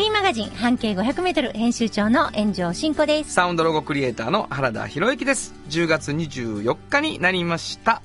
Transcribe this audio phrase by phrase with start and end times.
[0.00, 3.34] フリーマガジン半径500メートル編集長の炎上真子です。
[3.34, 5.52] サウンドロゴクリエイターの原田博之です。
[5.68, 8.00] 10月24日になりました。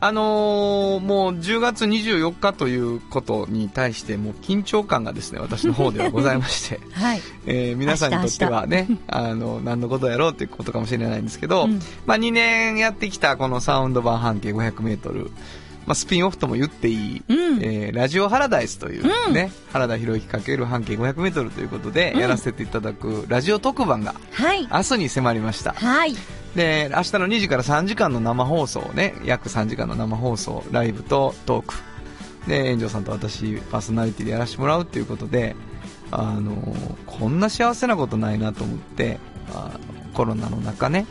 [0.00, 7.22] あのーもう10月24日ということに対してもう緊張感がですね、私の方ではございまして、 はい。
[7.46, 15.30] えー皆さんにとってはね、 あの、何のことやろうっていうことかもしれないんですけど、うんまあ2年やってきたこのサウンド版半径500メートル、
[15.86, 24.66] まあスピンオフとも言っていい、うんえーラジオハラダイスというね、原田博之かける半径500メートルということでやらせていただくラジオ特番がはい。
[24.70, 25.72] 明日に迫りました。
[25.72, 26.14] はい。
[26.54, 31.74] で、明日の2時から3時間の生放送をね、約3時間の生放送、ライブとトーク。
[32.46, 35.56] で、炎上さんと私、パーソナリティでやらせてもらうっていうことで、
[36.10, 36.76] あの
[37.06, 39.18] こんな幸せなことないなと思って、
[39.54, 41.06] あのコロナの中ね、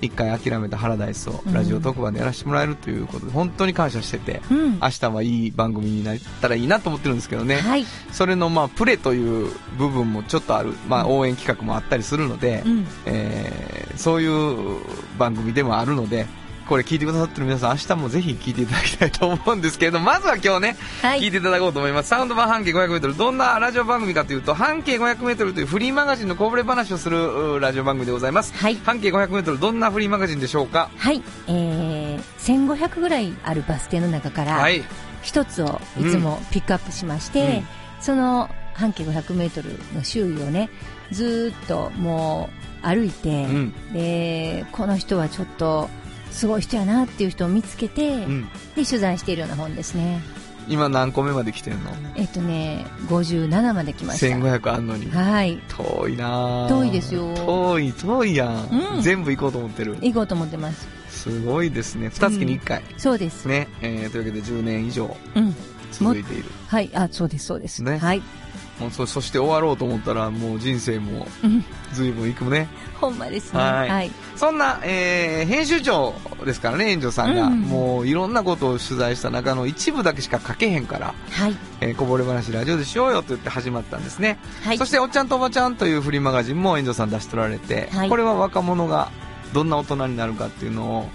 [0.00, 4.78] 一回諦めたハラダイスをラジオ特番でやらせてもらえるということで、本当に感謝してて、うん。
[4.80, 7.56] 明日はいい番組になったらいいなと思ってるんですけどね。
[7.56, 7.84] はい。
[8.12, 12.86] それのまあプレという部分もちょっとある、まあ応援企画もあったりするので、うん。
[13.06, 14.80] えーそういう
[15.18, 16.26] 番組でもあるので、
[16.68, 22.10] これ聞いてくださってる皆さん、明日もぜひ聞いていただきたいと思うんですけれど、まずは今日ね、はい聞いていただこうと思います。
[22.10, 28.52] サウンド版半径500メートル、どんなラジオ番組かというと、半径500メートルというフリーマガジンのこぼれ話をするうラジオ番組でございます。
[28.54, 30.90] はい半径500メートル、どんなフリーマガジンでしょうか？
[30.96, 31.22] はい。
[31.46, 34.84] えー、1500ぐらいあるバス停の中から、はい。
[35.22, 37.66] 一つをいつもピックアップしまして、うん
[38.00, 40.70] その半径500メートルの周囲をね、
[41.10, 42.48] ずーっとも
[42.84, 45.90] う歩いて、うんで、この人はちょっと
[46.30, 48.48] すごい人やなっていう人を見つけて、うん。
[48.76, 50.20] で、取材しているような本ですね。
[50.68, 51.90] 今何個目まで来てんの？
[52.14, 54.26] えっとね、57まで来ました。
[54.36, 55.10] ?1500 あんのに。
[55.10, 55.58] はい。
[55.68, 58.94] 遠いなぁ遠いですよ遠い、遠いやん。
[58.96, 59.96] うん全部行こうと思ってる。
[60.02, 60.86] 行こうと思ってます。
[61.08, 62.10] すごいですね。
[62.10, 62.82] 二月に一回。
[62.98, 63.46] そうです。
[63.46, 65.54] ね、えーというわけで10年以上うん。
[65.90, 66.44] 続いている。
[66.66, 66.90] はい。
[66.94, 67.82] あ、そうです、そうです。
[67.82, 68.22] ねはい。
[68.80, 71.64] もうそそして終わろうと思ったらもう人生もうん。
[71.92, 72.68] 随分いくね。
[73.00, 73.60] ほんまですね。
[73.60, 74.10] はいはい。
[74.36, 81.56] そんな、えー編集長ですからね、炎上さんが、うんもういろんなことを取材した中の一部だけしか書けへんから、はい。
[81.80, 84.38] えーこぼれ話ラジオでしようよと言って始まったんですね。
[84.62, 89.10] はいそして、おっちゃんとおばちゃんというフリーマガジンも炎上さん出しておられて、はいこれは若者が
[89.52, 91.08] どんな大人になるかっていうのを、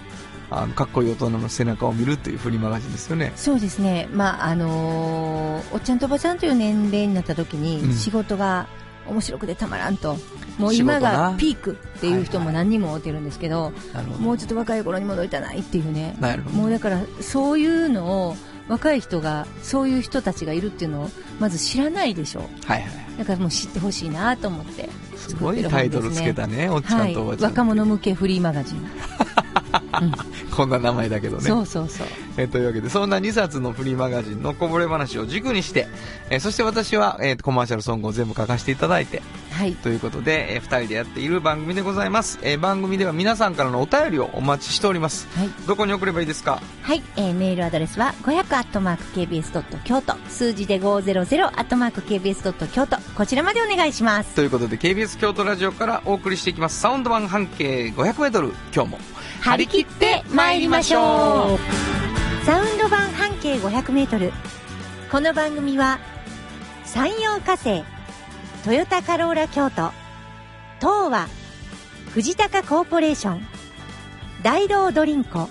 [0.62, 3.32] あのかっこいい大人の背中を見るというフリーマガジンですよね。
[3.36, 4.08] そうですね。
[4.12, 8.66] まあ、あのーおっちゃんとおばちゃんという年齢になった時に、うん仕事が
[9.06, 10.16] 面白くてたまらんと。
[10.58, 16.16] もう今仕事ながピークっていう人も何人もおってるんですけど、なるほもうちょっと若い頃に戻りたないっていうね。
[16.52, 18.36] もうだから、そういうのを、
[18.68, 22.90] 若い人が、そういう人たちがいるっていうのを、まず知らないでしょはいはい。
[23.18, 26.00] だからもう知ってほしいなと思ってす作ってるごいタイト。
[26.00, 27.12] ルつけたね、おっちゃはい。
[27.12, 27.50] んとおばちゃん。
[27.50, 28.88] 若者向けフリーマガジン。
[30.54, 31.42] こんな名前だけどね。
[31.42, 32.06] そうそうそう。
[32.36, 35.86] えーというわけで、そんな2冊のフリーマガジンのこぼれ話を軸にして、
[36.30, 39.22] えーそして私は、えーコマーシャルソングを全部書かせていただいて、
[39.52, 39.72] はい。
[39.74, 42.38] ということで、え2人でやっている番組でございます。
[42.42, 45.26] えー番組では皆さんからのお便りをお待ちしております。
[45.36, 45.50] はい。
[45.66, 46.60] どこに送ればいいですか？
[46.82, 54.34] はい、えーメールアドレスは500アットマーク KBS ドット京都数字で500アットマーク KBS ドット京都こちらまでお願いします。
[54.34, 56.80] ということで、KBS 京都ラジオからお送りしていきます。
[56.80, 58.98] サウンド版半径500メートル、今日も。
[59.44, 62.46] 張り切って参りましょう。
[62.46, 64.32] サウンド版半径500メートル。
[65.12, 66.00] この番組は
[66.86, 67.84] 山陽火星、
[68.64, 69.92] トヨタカローラ京都、
[70.80, 71.28] 東和、
[72.14, 73.46] 藤高コーポレーション、
[74.42, 75.50] 大道ドリンコ、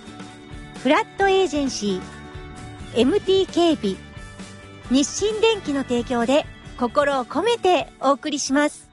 [0.82, 3.96] フラットエージェンシー、MT 警備、
[4.90, 6.48] 日清電機の提供で
[6.80, 8.93] 心を込めてお送りします。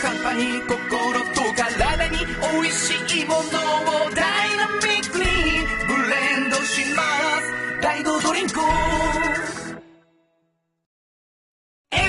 [0.00, 0.78] カンパニー心
[1.34, 3.42] と体に美味しいものを
[4.14, 5.24] ダイナミックに
[5.86, 7.02] ブレンドしま
[7.42, 7.82] す。
[7.82, 8.54] 大道ドドリンク。
[11.92, 12.00] MT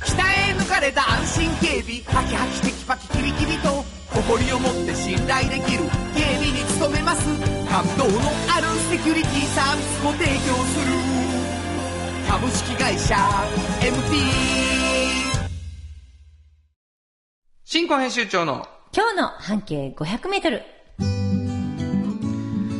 [0.00, 0.16] 鍛
[0.48, 5.84] え抜かれた安心警備ハキハキテキパキキビキビと誇りを持って信頼できる
[6.14, 7.26] 警備に努めます。
[7.68, 10.32] 感動のあるセキュリティサービスも提供
[10.64, 10.96] する。
[12.30, 13.14] 株式会社
[13.80, 14.87] MT
[17.70, 18.66] 新婚編集長の
[18.96, 20.62] 今日の半径500メートル。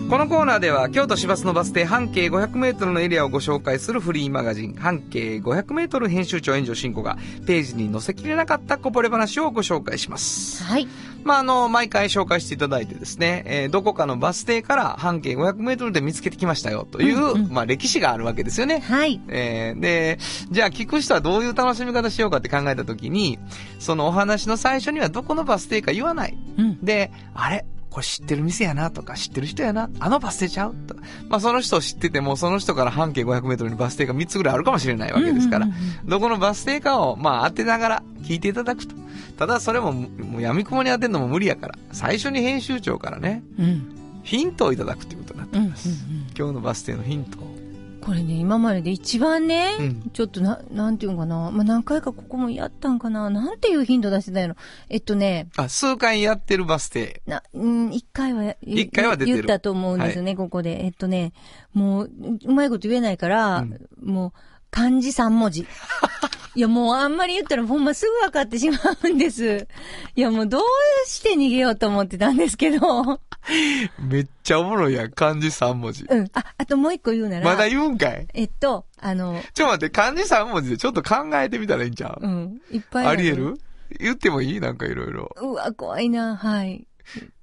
[0.09, 10.65] このコーナーでは京都市バスのバス停半径 500m のエリアをご紹介するフリーマガジン半径 500m 編集長炎上進行がページに載せきれなかったこぼれ話をご紹介します。
[10.65, 10.89] はい。
[11.25, 18.79] まあ、あの、毎回紹介していただいてですね、えーどこかのバス停から半径 500m で見つけてきましたよという、うんうんまあ歴史があるわけですよね。
[18.81, 19.21] はい。
[19.29, 20.19] えーで、
[20.51, 23.39] じゃあ聞く人はどういう楽しみ方しようかって考えたときに、
[23.79, 26.39] そのお話の最初にはどこのバス停か言わない。
[26.57, 26.83] うん。
[26.83, 27.67] で、あれ？
[27.91, 30.95] これ知ってる店やなとか、知ってる人やなあのバス停ちゃうと
[31.29, 38.95] まあその人を知ってても、その人から半径500メートルにバス停が3つぐらいあるかもしれないわけですから、うんうんうんどこのバス停かを、まあ当てながら聞いていただくと。
[39.39, 43.65] ただそれも、もう闇雲に当てるのも無理やから、最初に編集長からね、うん。
[43.65, 44.21] うん。
[44.23, 45.65] ヒントをいただくということになってうん。
[45.65, 45.89] うんおります。
[46.37, 47.58] 今日のバス停のヒントを。
[48.09, 51.51] これね、今までで一番ね、うんちょっとな、なんていうのかな。
[51.51, 53.29] まあ、何回かここもやったんかな。
[53.29, 54.55] なんていうヒント出してたんやろ。
[54.89, 57.21] えっとね、あ、数回やってるバス停。
[57.27, 60.87] な、うん、一回はや、一回は出てる言ったと思うんですよね、ここで。
[60.87, 61.35] えっとね、
[61.75, 62.11] もう、
[62.47, 64.33] うまいこと言えないから、うんもう、
[64.71, 65.67] 漢字三文字。
[66.59, 69.69] いや、もうあんまり言ったらほんますぐ分かってしまうんです。
[70.17, 70.63] いや、もうどう
[71.07, 73.21] して逃げようと思ってたんですけど。
[74.03, 76.05] めっちゃおもろいやん、漢字3文字。
[76.11, 76.25] うん。
[76.33, 77.45] あ、あともう一個言うなら。
[77.45, 78.27] まだ言うんかい？
[78.35, 82.61] えっと、あの、ちょ、待って、漢字3文字でちょっと考えてみたらいいんちゃう、うん。
[82.73, 83.61] いっぱいあり得る？
[84.01, 84.59] 言ってもいい？
[84.59, 85.31] なんかいろいろ。
[85.41, 86.89] うわ、怖いな、はい。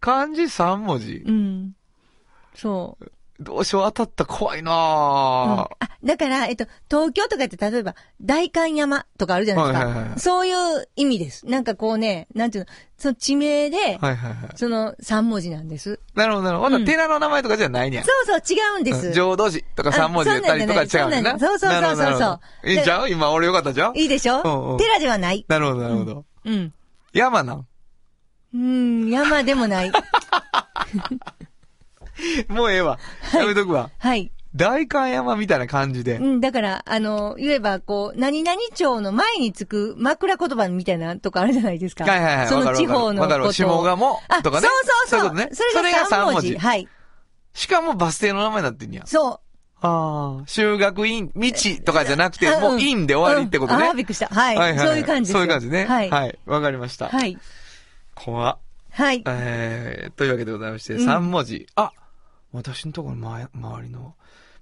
[0.01, 1.71] 漢字3文字うん。
[2.53, 3.11] そう。
[3.37, 9.85] どうしよう当たったら怖いなうんぁあ、だから、えっと、東京とかって例えば、大観山とかあるじゃないですか。
[9.87, 11.45] はいはいはいそういう意味です。
[11.45, 14.35] なんかこうね、なんていうの、その地名で、はいはいはい。
[14.55, 15.99] その三文字なんです。
[16.13, 16.69] なるほどなるほど。
[16.69, 18.03] ほんならうん寺の名前とかじゃないねや。
[18.05, 19.07] そうそう、違うんです。
[19.07, 21.39] うん浄土寺とか3文字でたりとか違うんだな。
[21.39, 23.09] そうそうそうそうそういいんちゃう？
[23.09, 25.43] 今俺よかったじゃんいいでしょ、うんうん寺ではない。
[25.49, 26.25] なるほどなるほど。
[26.45, 26.73] うん。
[27.11, 27.65] 山なん？
[28.53, 29.91] うん、山でもない。
[32.49, 32.99] もうええわ。
[33.33, 33.89] やめとくわ。
[33.97, 34.31] はい。
[34.55, 36.21] 大観山みたいな感じでう。
[36.21, 42.05] ん、だから、あの、言えば、こう、何々町の前につく枕言葉みたいなとこあるじゃないですか。
[42.05, 42.47] はいはいはい。
[42.47, 43.23] その地方の。
[43.23, 43.51] ことを。
[43.51, 44.67] 下鴨あ、とかね。
[44.67, 45.19] そうそうそう。
[45.19, 45.49] そういうことね。
[45.51, 46.57] それが三文字。
[46.57, 46.87] はい。
[47.53, 49.03] しかもバス停の名前になってんや。
[49.05, 49.41] そ
[49.81, 50.43] ああ。
[50.47, 51.51] 修学院、道
[51.83, 52.59] とかじゃなくて、う。
[52.59, 53.83] もう院で終わりってことね。
[53.83, 54.27] うんあーびっくりした。
[54.27, 54.77] はい。
[54.79, 55.31] そういう感じです。
[55.33, 55.85] そういう感じね。
[55.85, 56.09] はい。
[56.09, 56.39] はい。
[56.45, 57.09] わかりました。
[57.09, 57.37] はい。
[58.13, 58.57] 怖っ。
[58.91, 59.21] はい。
[59.27, 61.67] えー、というわけでございまして、うん3文字。
[61.75, 61.91] あ
[62.51, 64.15] 私のところの周周りの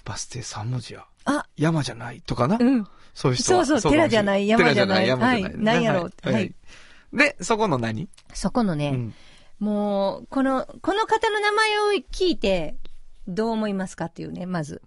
[0.06, 1.06] バス停3文字や。
[1.25, 2.57] あ、山じゃないとかな？
[2.59, 2.88] うん。
[3.13, 3.65] そういう人は。
[3.65, 5.53] そうそう寺じゃない山じゃない寺じゃない、山じゃない。
[5.53, 6.33] はいなんやろうはい。
[6.33, 6.56] はい
[7.13, 8.09] で、そこの何？
[8.33, 9.13] そこのね、うん。
[9.59, 12.75] もう、この、この方の名前を聞いて、
[13.27, 14.81] どう思いますかっていうね、まず。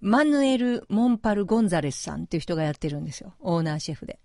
[0.00, 3.34] マヌエル・モンパル・ゴンザレスさんっていう人がやってるんですよ。
[3.40, 4.18] オーナーシェフで。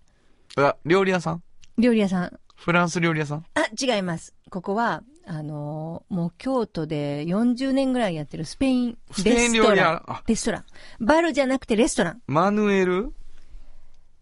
[0.56, 1.42] あ、料理屋さん？
[1.76, 2.40] 料理屋さん。
[2.56, 3.44] フランス料理屋さん？
[3.54, 4.34] あ、違います。
[4.48, 10.22] ここは、あのーもう京都で40年ぐらいやってるスペインレストラン理屋あ。
[10.26, 10.64] レストラン。
[11.00, 12.22] バルじゃなくてレストラン。
[12.26, 13.12] マヌエル？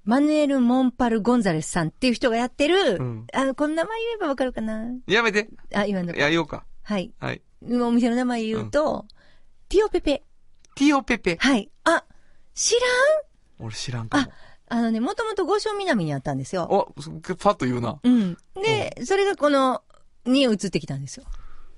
[0.05, 4.85] マヌエル・モンパル・ゴンザレスさんっていう人がやってる、うんあの、この名前言えばわかるかな？
[5.07, 5.49] やめて。
[5.75, 6.15] あ、今の。
[6.15, 6.65] や、言おうか。
[6.83, 7.13] はい。
[7.19, 7.43] はい。
[7.63, 9.07] お店の名前言うと、
[9.69, 10.23] ティオペペ。
[10.77, 11.37] ティオペペ？
[11.41, 11.71] はい。
[11.85, 12.05] あ、
[12.55, 13.67] 知らん？
[13.67, 14.33] 俺知らんかも。
[14.69, 16.65] あのね、もともと五所南にあったんですよ。
[16.65, 16.93] お、
[17.37, 18.01] パッと言うな。
[18.03, 18.37] うん。
[18.55, 19.83] で、それがこの、
[20.27, 21.25] に移ってきたんですよ。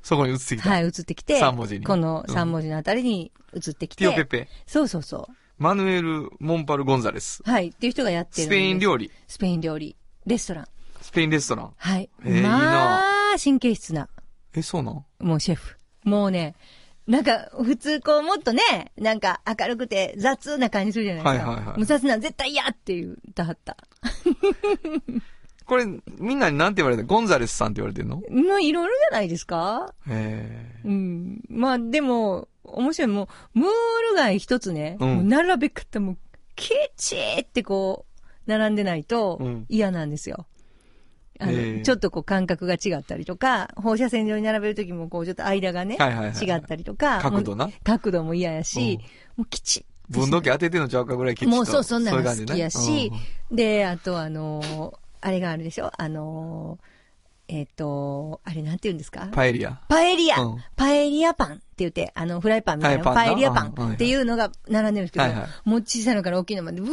[0.02, 0.70] そこに移ってきた。
[0.70, 1.38] はい、移ってきて。
[1.38, 4.04] 三文字にこのうん三文字のあたりに移ってきて。
[4.04, 4.48] ティオペペ。
[4.66, 5.28] そうそうそ
[5.58, 7.42] マヌエル・モンパル・ゴンザレス。
[7.46, 7.50] う。
[7.50, 7.68] はい。
[7.68, 8.50] っていう人がやってるんス。
[8.50, 9.10] ペイン料理。
[9.26, 9.96] スペイン料理。
[10.24, 10.66] レストラン。
[11.00, 11.72] スペインレストラン。
[11.76, 12.08] はい。
[12.24, 13.02] えーまあ、
[13.42, 14.08] 神経質な、
[14.54, 15.04] え、そうなん？
[15.20, 15.76] もうシェフ。
[16.04, 16.54] もうね、
[17.06, 21.50] なんか、普通こう、もっとね、なんか明るくて雑な感じするじゃないですか。
[21.50, 23.76] はいはいはいもう雑な絶対嫌って言ったはった。
[25.68, 25.84] これ、
[26.18, 28.22] みんなに何て言われてるゴンザレスさんって言われてるの？
[28.30, 29.94] まあ、いろいろじゃないですか？
[30.08, 30.80] え。
[30.84, 31.42] うん。
[31.48, 33.06] まあ、でも、面白い。
[33.08, 33.68] もう、ムー
[34.10, 35.28] ル貝一つね、うん。
[35.28, 36.16] 並べ方も、
[36.56, 39.66] きちーってこう、並んでないとうん。
[39.68, 40.46] 嫌なんですよ。
[41.38, 41.54] あの、え。
[41.54, 47.70] ーちょっとこう感覚が違ったりとか、放射線上に並べるときもこうちょっと間がね、はいはいはい違ったりとか、角度な？
[47.84, 48.98] 角度も嫌やし、
[49.36, 51.54] もうきち分度器当ててんのちゃうかぐらいきっちと。
[51.54, 52.70] もうそう、そんなの好きや感じね。
[52.70, 53.12] し、
[53.52, 55.90] で、あとあのーあれがあるでしょ？
[55.96, 56.84] あのー
[57.50, 59.24] えっ、と、あれなんて言うんですか？
[59.24, 59.80] うんパエリア。
[59.88, 60.58] パエリア、うん。
[60.76, 63.92] パエリアパンって言って、あの、フライパンみたいな、はいパエリアパン。
[63.94, 65.48] っていうのが並んでるんですけど、はいはい。
[65.64, 66.90] もう小さいのから大きいのまで、うわ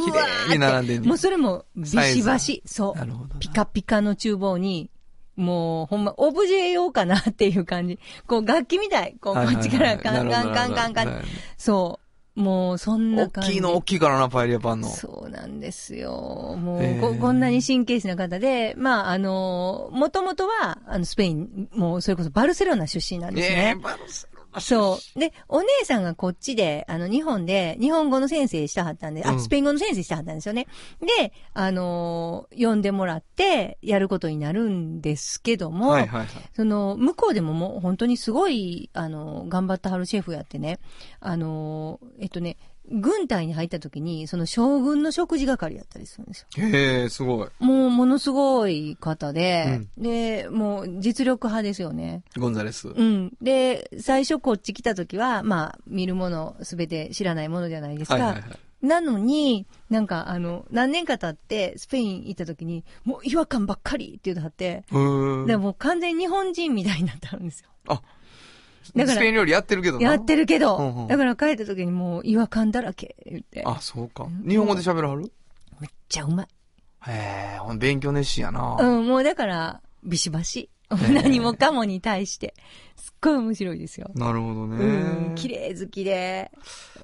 [0.48, 1.00] ーって。
[1.00, 3.38] もうそれもビシバシ、そう。
[3.38, 4.88] ピカピカの厨房に
[5.36, 7.98] もう、ほんま、オブジェ用かなっていう感じ。
[8.26, 9.14] こう、楽器みたい。
[9.20, 11.22] こう、こっちからカンカンカンカンカン。
[11.58, 12.05] そう。
[12.36, 13.50] もう、そんな感じ。
[13.50, 14.88] 大きいの大きいからな、パエリアパンの。
[14.88, 16.54] そうなんですよ。
[16.58, 23.74] もう、へーここんなに神経質な方で、まあ、あの、もともとは、あの、スペイン、もう、それこそバルセロナ出身なんですね。
[23.74, 25.18] ええバルセロナそう。
[25.20, 30.66] で、お姉さんがこっちで、あの、日本で、日本語の先生したはったんで、あ、うんスペイン語の先生したはったんですよね。
[31.18, 36.28] で、あのー呼んでもらって、やることになるんですけども、はいはいはい。
[36.54, 40.78] その、向こうでももう本当にすごい、あの、頑張ったはるシェフやってね、
[41.20, 42.56] あの、えっとね、
[42.90, 46.48] 軍隊に入った時に、その将軍の食事係やったりするんですよ。
[46.56, 47.48] へえ、すごい。
[47.58, 52.22] もう、ものすごい方で、で、もう、実力派ですよね。
[52.38, 52.88] ゴンザレス。
[52.88, 53.32] うん。
[53.42, 58.14] で、最初こっち来た時は、まあ、見るものすべて知らないものじゃないですか。
[58.14, 58.42] はいはいはい。
[58.82, 65.46] なのに、なんかあの、何年か経ってスペイン行った時に、もう違和感ばっかりって言うとはって、うーん。
[65.46, 67.70] でもう完全に日本人みたいになってあるんですよ。
[67.88, 68.02] あ、
[68.94, 70.10] だからスペイン料理やってるけどな。
[70.10, 73.62] やってるけど、うんうんだから帰った時にもう違和感だらけ言って。
[73.64, 74.44] あ、そうかん。
[74.48, 75.32] 日本語で喋るはる？
[75.80, 76.46] めっちゃうまい。
[77.08, 78.76] へえ、ほん勉強熱心やな。
[78.78, 80.70] うん、もうだから、ビシバシ。
[80.88, 82.54] ー何もかもに対して。
[82.94, 84.08] すっごい面白いですよ。
[84.14, 84.76] なるほどね。
[84.76, 86.52] うん、綺麗好きで。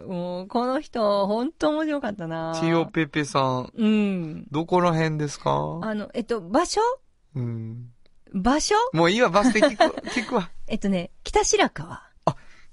[0.06, 4.46] もう、この人、ほんと面白かったなティオペペさん、うん。
[4.50, 5.80] どこら辺ですか？
[5.82, 6.80] あの、えっと、場所？
[7.34, 7.91] うん。
[8.34, 8.74] 場所？
[8.92, 10.50] もういいわ、バス停聞く、 聞くわ。
[10.66, 12.02] えっとね、北白川。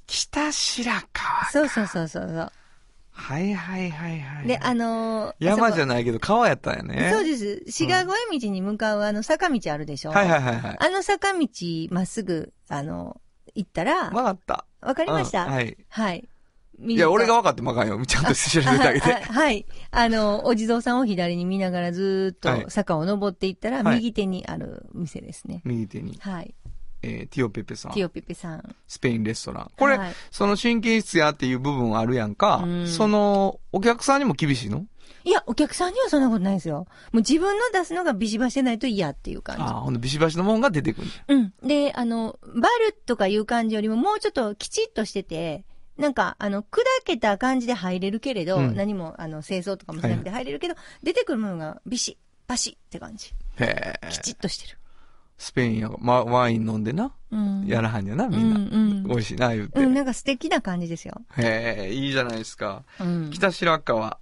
[0.08, 1.46] 北白川。
[1.52, 2.52] そうそうそうそうそう。
[3.12, 4.48] はいはいはいはい。
[4.48, 7.12] で、あのー山じゃないけど川やったんやね。
[7.14, 7.64] そうです。
[7.70, 10.12] 志賀越え道に向かうあの坂道あるでしょ？
[10.12, 10.78] はいはいはいはい。
[10.80, 11.48] あの坂道
[11.92, 13.20] まっすぐ、あの、
[13.54, 14.66] 行ったら、わかった。
[14.82, 15.78] わかりました、うんはい。
[15.90, 16.30] はい。
[16.82, 18.06] いや、俺が分かってもあかんよ。
[18.06, 19.12] ちゃんと調べてあげて。
[19.12, 19.66] はい。
[19.92, 25.62] あの、お地蔵さんを左に見ながらずっと坂を登っていったら、はい右手にある店ですね。
[25.66, 26.56] 右手に、はい。
[27.02, 28.02] えーティオペペさんテ。
[28.02, 28.76] ィオペペさん。
[28.88, 29.72] スペインレストラン。
[29.78, 32.62] これ、はいその神経質やっていう部分あるやんか。
[32.64, 34.86] うんその、お客さんにも厳しいの？
[35.26, 36.88] いや、お客さんにはそんなことないですよ。
[37.12, 39.64] もう自分の出すのがビシバシでないと嫌っていう感じ。
[39.64, 41.08] ああ、ほんでビシバシのもんが出てくる。
[41.28, 41.54] うん。
[41.62, 45.66] で、あの、バルとかいう感じよりももうちょっときちっとしてて、
[46.00, 52.16] なんか、あの、砕けた感じで入れるけれど、うん何も、あの、清掃とかもしなくて入れるけど、出てくるものがビシッ、
[52.48, 53.34] バシッって感じ。
[53.58, 54.08] へえ。
[54.10, 54.78] きちっとしてる。
[55.38, 57.14] スペインや、ま、ワイン飲んでな。
[57.32, 57.66] うん。
[57.68, 58.60] やらはんやな、みんな。
[58.60, 59.80] うんうん美味しいな、言って。
[59.80, 61.22] うん、なんか素敵な感じですよ。
[61.38, 62.84] へえ、いいじゃないですか。
[63.00, 63.30] うん。
[63.32, 64.20] 北白川。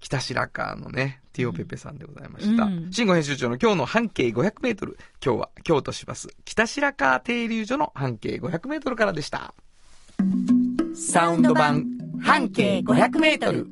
[0.00, 2.64] 北白川のね、ティオペペさんでございました。
[2.64, 4.98] うん慎吾編集長の今日の半径500メートル。
[5.24, 9.54] 今日は京都市バス北白川停留所の半径500メートルからでした。
[11.04, 11.84] サウンド版
[12.22, 13.66] 半径500メートル。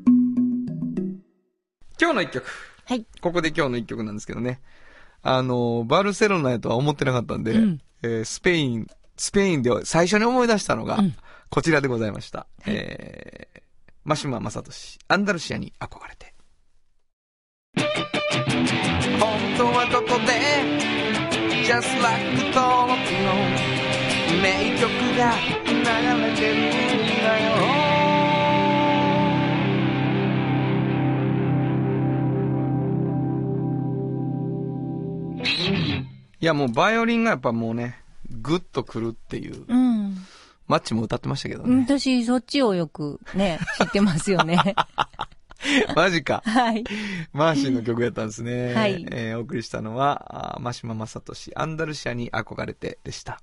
[1.99, 2.44] 今日の一曲。
[2.84, 3.06] はい。
[3.20, 4.60] ここで今日の一曲なんですけどね。
[5.22, 11.14] あの、バルセロナやとは思ってなかったんで、うんえースペイン、スペインで最初に思い出したのがうん、
[11.50, 12.49] こちらでございました。
[12.66, 13.60] えー、
[14.02, 16.34] マシママサトシ、アンダルシアに憧れて。
[19.20, 20.32] 本当はどこで
[21.64, 23.79] Just like 登録の
[24.37, 25.32] 名曲が
[25.66, 25.75] 流
[26.22, 27.80] れてるんだよ
[36.42, 37.99] いやもうバイオリンがやっぱもうね、
[38.30, 40.16] グッとくるっていう、うん。
[40.66, 41.84] マッチも歌ってましたけどね。
[41.87, 44.56] 私、そっちをよくね、知ってますよね。
[45.94, 46.42] マジか。
[46.46, 46.84] はい。
[47.34, 48.72] マーシーの曲やったんですね。
[48.72, 53.42] はいえーお送りしたのは、あーマシママサトシ、アンダルシアに憧れてでした。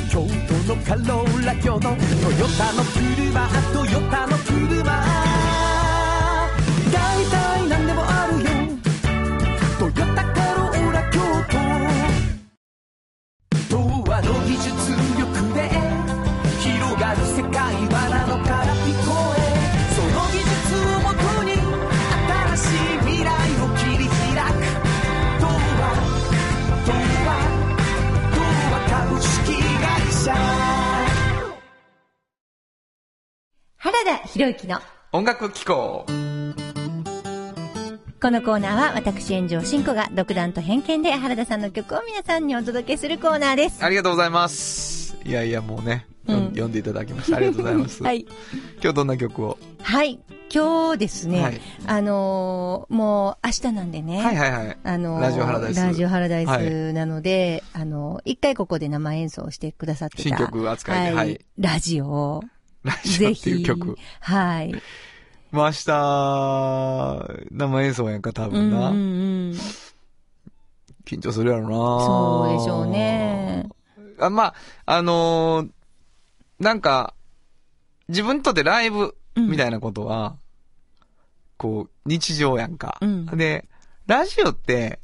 [0.11, 1.95] 京都のカローラ京都トヨ
[2.57, 5.40] タの車トヨタの車。
[33.83, 34.79] 原田博之の
[35.11, 36.05] 音楽機構。
[38.21, 43.83] このコーナーは私炎上進行が独断と偏見で原田さんの曲を皆さんにお届けするコーナーです。
[43.83, 45.17] ありがとうございます。
[45.25, 47.37] いやいや、もうね、うん読んでいただきました。
[47.37, 48.03] ありがとうございます。
[48.03, 48.27] はい。
[48.83, 50.19] 今日どんな曲を、はい。
[50.53, 54.21] 今日ですね、はいあのーもう明日なんでね。
[54.21, 54.77] はいはいはい。
[54.83, 60.23] あのーラジオハラダイスラジオハラダイはスなので、あのー一回ここで生演奏してくださってた。
[60.23, 61.39] 新曲扱いで、はい。
[61.57, 62.43] ラジオを、
[62.83, 63.63] ラジオぜっていうひ。
[63.63, 63.97] 曲。
[64.19, 64.71] はい。
[65.51, 65.71] まあ明
[67.49, 68.89] 日、生演奏やんか、多うん分な。
[68.89, 68.99] うんう
[69.51, 69.57] ん。
[71.05, 73.67] 緊張するやろなそうでしょうね。
[74.19, 75.69] あまあ、あのー
[76.63, 77.15] なんか、
[78.07, 80.37] 自分にとってライブみたいなことは、
[81.57, 82.97] こう、日常やんか。
[83.01, 83.67] うんで、
[84.05, 84.99] ラジオって、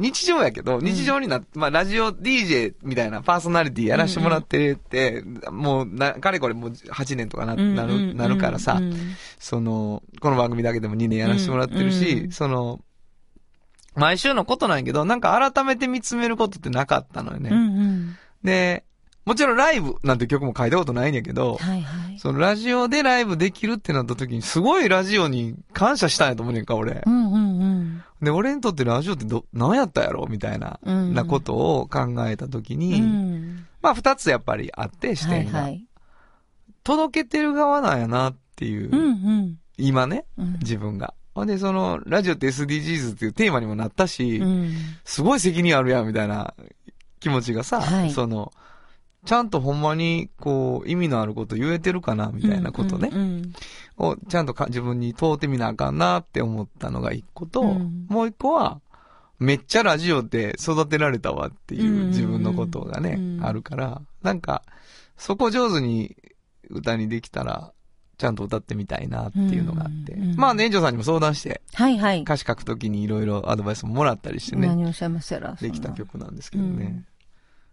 [0.00, 8.94] 日常やけど、日常になっまあ、ラジオ DJ みたいなパーソナリティやらしてもらってて、もう、な、かれこれもう8年とかな、なる、なるからさ、うん
[9.38, 12.80] その、この番組だけでも2年やらせてもらってるし、うんうんその、
[13.94, 17.50] 毎週のことなんやけど、なんか改めて見つめることってなかったのよね。
[17.50, 18.16] うんうん。
[18.42, 18.84] で、
[19.26, 22.18] もちろんライブなんて曲も書いたことないんやけど、はいはい。
[22.18, 27.10] そのラジオでライブできるってなった時に、すごいラジオに感謝したんやと思うねんか、俺う。
[27.10, 27.49] んうんうん。
[28.22, 30.26] で、俺にとってラジオってど、何やったやろ？
[30.28, 33.66] みたいな、うんなことを考えた時うに、ん。
[33.80, 35.62] まあ二つやっぱりあって、視はい点が。
[35.62, 35.84] はい。
[36.84, 39.58] 届けてる側なんやなっていう、うんうん。
[39.78, 41.14] 今ね、うん自分が。
[41.34, 44.74] ほんで、その、ラジオって SDGs っていうテーマにもなったし、うん。
[45.04, 46.54] すごい責任あるやん、みたいな
[47.20, 48.52] 気持ちがさ、はいその、
[49.24, 53.52] ちゃんとほんまに、こう、意味のあること言えてるかな、みたいなことね、うんうん
[53.98, 58.80] をちゃんとか自分に問うてみなあかんなって思ったのが一個と、うんもう一個は、
[59.38, 64.62] めっちゃラジオで育てられたわっていう自分のことがね、うんあるから、なんか、
[65.18, 66.16] そこ上手に
[66.70, 67.72] 歌にできたら、
[68.20, 70.12] ちゃんと歌ってみたいなっていうのがあって。
[70.12, 72.20] うんうんまあ、年長さんにも相談して、はいはい。
[72.20, 75.54] 歌詞書くときにいろいろアドバイスももらったりしてね、何をおっしゃいますやら。
[75.54, 75.90] できた。
[75.90, 77.04] 曲なんですけどね。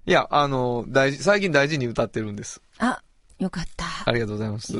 [0.07, 2.61] うんいや、あの、大事、最近大事に歌ってるんです。
[2.79, 3.01] あ、
[3.39, 3.85] よかった。
[4.05, 4.73] ありがとうございます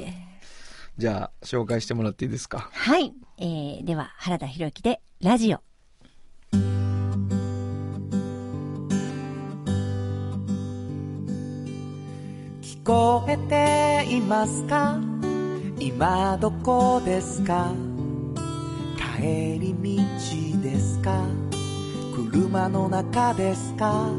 [0.97, 2.69] じゃあ、紹介してもらっていいですか？
[2.71, 3.13] はい。
[3.37, 5.59] えー、では、原田博之で、ラジオ。
[12.61, 13.35] 聞こえ
[14.05, 14.97] ていますか？
[15.77, 17.73] 今どこですか？
[19.17, 21.25] 帰り道ですか？
[22.31, 24.09] 車の中ですか？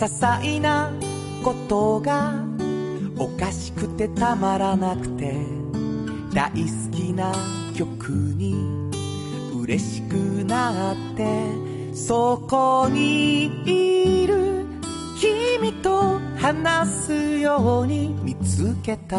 [0.00, 0.90] 些細な
[1.44, 2.32] ことが
[3.18, 5.34] おかしくてたまらなくて
[6.32, 6.56] 大好
[6.90, 7.30] きな
[7.76, 8.54] 曲に
[9.54, 14.64] 嬉しくなってそこにいる
[15.18, 19.18] 君と話すように見つけた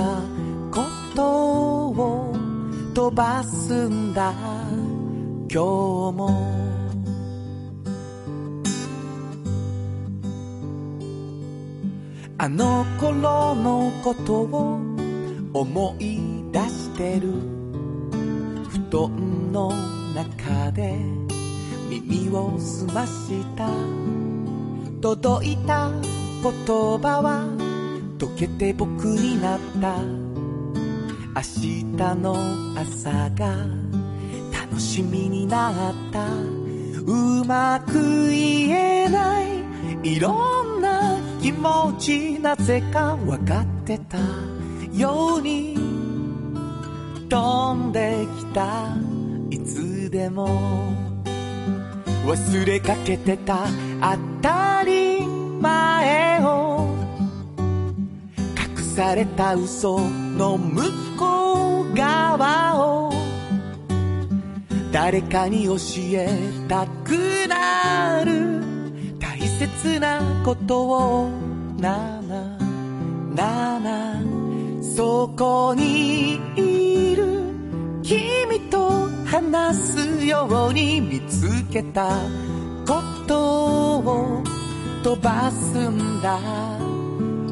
[0.71, 0.81] こ
[1.15, 2.35] とを
[2.95, 4.33] 飛ばすんだ。
[5.47, 6.80] 今日も
[12.43, 14.79] あの頃のことを
[15.53, 16.17] 思い
[16.51, 17.33] 出してる。
[18.67, 19.71] 布団の
[20.15, 20.97] 中で
[21.87, 23.69] 耳を澄ました。
[25.01, 26.01] 届いた言
[26.41, 27.45] 葉は
[28.17, 30.01] 溶けて僕になった。
[30.01, 32.35] 明日の
[32.75, 33.55] 朝が
[34.51, 36.25] 楽しみになった。
[37.05, 39.61] うまく言えない。
[40.01, 40.70] いろんな
[41.41, 44.19] 気持ちなぜか分かってた。
[44.93, 45.75] ように
[47.27, 48.95] 飛んできた。
[49.49, 50.93] いつでも
[52.27, 53.65] 忘れかけてた。
[53.99, 56.95] 当たり前を。
[58.77, 60.83] 隠された嘘の向
[61.17, 63.13] こう側を。
[64.91, 65.75] 誰かに教
[66.13, 66.27] え
[66.67, 68.70] たくなる。
[69.67, 71.29] 切なことを
[71.77, 72.57] なな
[73.35, 74.19] なな
[74.81, 77.43] そこにいる
[78.01, 82.09] 君と話すように見つけた
[82.87, 84.43] ことを
[85.03, 86.39] 飛ばすんだ。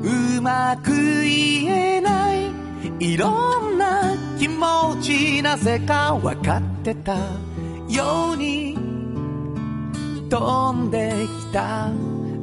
[0.01, 2.51] うまく言えない
[2.99, 7.15] いろんな気持ちなぜか分かってた
[7.87, 8.88] ように
[10.29, 11.89] 飛んできた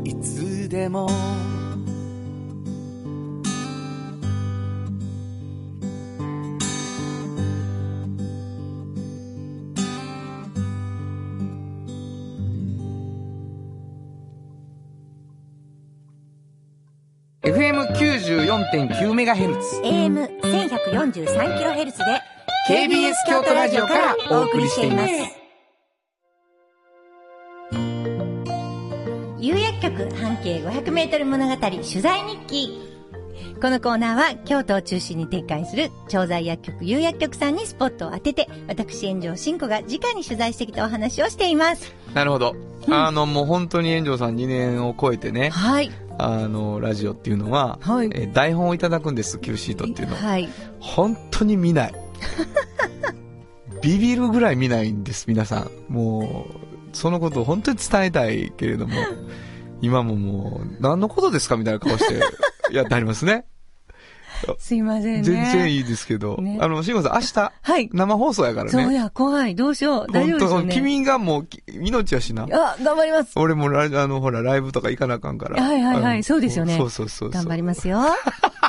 [0.04, 1.08] いつでも
[17.42, 19.82] FM94.9MHz。
[19.84, 22.04] AM1143kHz で、
[22.68, 25.35] KBS 京都ラジオからお送りしています。
[29.46, 32.68] 有薬局局半径 500m 物語取材日記。
[33.62, 41.94] このコーナーは京都を中心に展開する調剤薬局有薬局さんにスポットを当てて、私炎上真子が直に取材してきたお話をしています。
[42.12, 42.56] なるほど。
[42.90, 45.92] あの、もう本当に炎上さん2年を超えてね、はい。
[46.18, 50.18] あの、ラジオっていうのは、はいえー台本をいただくんです、Q シートっていうのを。
[50.18, 50.48] はい。
[50.80, 51.94] 本当に見ない。
[53.80, 55.70] ビビるぐらい見ないんです、皆さん。
[55.88, 56.65] もう、
[56.96, 58.94] そのことを本当に伝えたいけれども、
[59.82, 62.20] 今ももう、何のことですかみたいな顔して
[62.74, 63.44] やってありますね。
[64.58, 65.22] すいませんね。
[65.22, 66.36] 全然いいですけど。
[66.38, 67.90] ねあの、慎吾さん、明日、はい。
[67.92, 68.70] 生放送やからね。
[68.70, 69.54] そうや、怖い。
[69.54, 70.12] どうしよう。
[70.12, 70.74] 大丈夫ですよね。
[70.74, 72.44] 君がもう、き命やしな。
[72.44, 73.32] あ、頑張ります。
[73.36, 75.62] 俺もラあの、ほら、ライブとか行かなあかんから。
[75.62, 77.42] はいはいはいんそうですよねそうそうそうそう。
[77.42, 78.00] 頑張りますよ。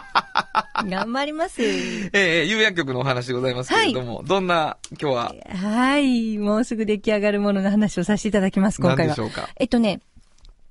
[0.89, 1.62] 頑張ります。
[1.62, 6.38] ええ有薬局のお話でございますけれども、どんな、今日は、はい。
[6.38, 9.38] もうすぐ出来上がるものの話をさせていただきます、今回は何でし。
[9.39, 9.50] ょうか？
[9.58, 10.02] えっとね、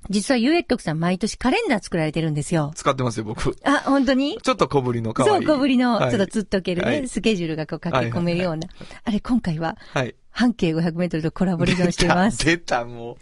[0.08, 2.72] 実は有薬局さん毎年カレンダー作られてるんですよ。
[2.76, 3.56] 使ってますよ、僕。
[3.64, 4.38] あ、本当に？
[4.42, 5.32] ちょっと小ぶりの可愛い。
[5.32, 8.68] そう、小ぶりの、はいちょっとつっとけるね、はいスケジュールがこう書き込めるような。
[9.04, 10.14] あれ、今回は、はい。
[10.30, 12.38] 半径500メートルとコラボレーションしています。
[12.44, 13.16] 出た、出たもう。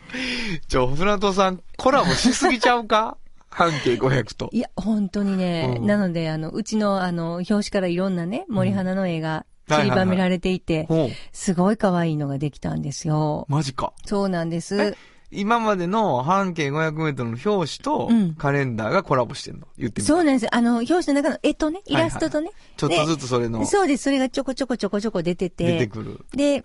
[0.67, 3.17] ちょ、船戸さん、コラボしすぎちゃうか？
[3.55, 4.51] 半径500と。
[4.53, 10.89] いや、本当にね、うんなので、あの、うちの、あの、表紙からいろんなね、森花の絵が散りばめられていて、
[11.33, 13.47] すごい可愛いのができたんですよ。
[13.49, 13.93] マジか。
[14.05, 14.97] そうなんです。
[15.31, 19.67] 今までの半径500メートルの表紙とうんカレンダーがコラボしてんの？
[19.77, 20.13] 言ってみて。
[20.13, 20.55] そうなんです。
[20.55, 22.51] あの、表紙の中の絵とね、イラストとね。
[22.77, 24.05] ちょっとずつそれの、そうです。
[24.05, 25.65] それがちょこちょこちょこちょこ出てて。
[25.65, 26.25] 出てくる。
[26.35, 26.65] で、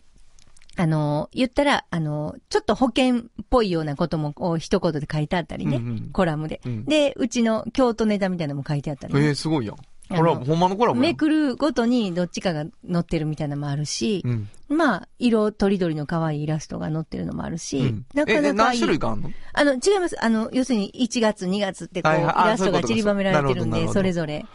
[0.81, 5.75] あの、言ったら、あの、ちょっと保険っぽいようなことも、こう一言で書いてあったりね。
[5.75, 9.75] うんうんコラムで、うんで、うちの京都ネタみたいなのも書いてあったりね、ええすごいやん。
[9.75, 14.47] コラボ、ほんまのコラボやんめくるごとにどっちかが載ってるみたいなのもあるし、うん。
[14.69, 18.05] まあ、色とりどりの可愛いイラストが載ってるのもあるし、うん。
[18.13, 18.79] なかなかいい。
[18.79, 19.31] 種類かあんの？
[19.51, 20.23] あの、違います。
[20.23, 24.45] あの、要するに1月、2月ってこう、イラストが散りばめられてるんで、それぞれ。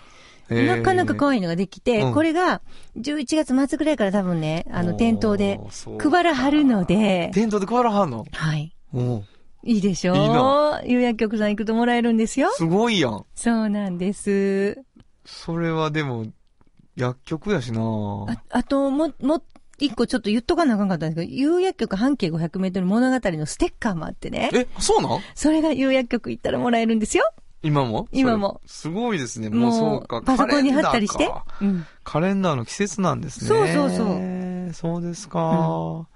[0.51, 2.61] えーなかなか可愛いのができて、うんこれが
[2.99, 5.59] 11月末ぐらいから多分ね、あの、店頭で
[5.99, 8.25] 配らはるので、店頭で配らはんの？
[8.33, 8.75] はい。
[9.67, 10.13] いいでしょ？
[10.13, 12.51] ういいな有薬局さん行くともらえるんですよ。
[12.53, 13.25] すごいやん。
[13.35, 14.83] そうなんです。
[15.25, 16.27] それはでも、
[16.97, 17.81] 薬局やしな
[18.29, 19.43] あ、あと、も、も、
[19.79, 24.51] 一個ちょっと言っとかなあかんかったんですけど、有薬局半径500メートル物語のステッカーもあってね。
[24.53, 25.21] え、そうなん？
[25.35, 27.25] それが有薬局行ったらもらえるんですよ。
[27.65, 28.07] 今も？
[28.13, 28.61] 今も。
[28.67, 29.51] すごいですね。
[29.51, 30.23] もうそうか。
[30.23, 31.29] パソコンに貼ったりして？
[31.29, 31.55] カレンダーか。
[31.61, 31.87] うん。
[32.05, 33.49] カレンダーの季節なんですね。
[33.49, 36.09] そうそうそうそうですか、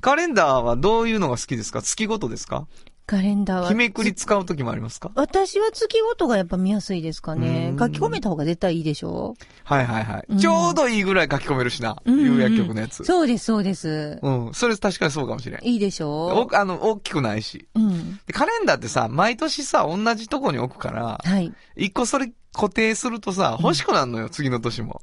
[0.00, 1.82] カレンダーはどういうのが好きですか？
[1.82, 2.66] 月ごとですか？
[3.06, 3.68] カレンダーは。
[3.68, 5.10] 日めくり使う時もありますか？
[5.14, 7.74] 私は月ごとがやっぱ見やすいですかねう。
[7.74, 9.34] ん書き込めた方が絶対いいでしょ？
[9.64, 10.24] はいはいはい。
[10.28, 11.96] うんちょうどいいぐらい書き込めるしな。
[12.04, 13.04] うんうん有薬局のやつ。
[13.04, 14.18] そうです、そうです。
[14.22, 14.54] うん。
[14.54, 15.64] それ確かにそうかもしれん。
[15.64, 16.48] いいでしょ？
[16.48, 17.68] おあの、大きくないし。
[17.74, 18.20] うん。
[18.26, 21.52] でカレンダーってさ、毎年さ、同じとこに置くから、はい。
[21.76, 25.02] 一個それ固定するとさ、欲しくなるのよ、次の年も。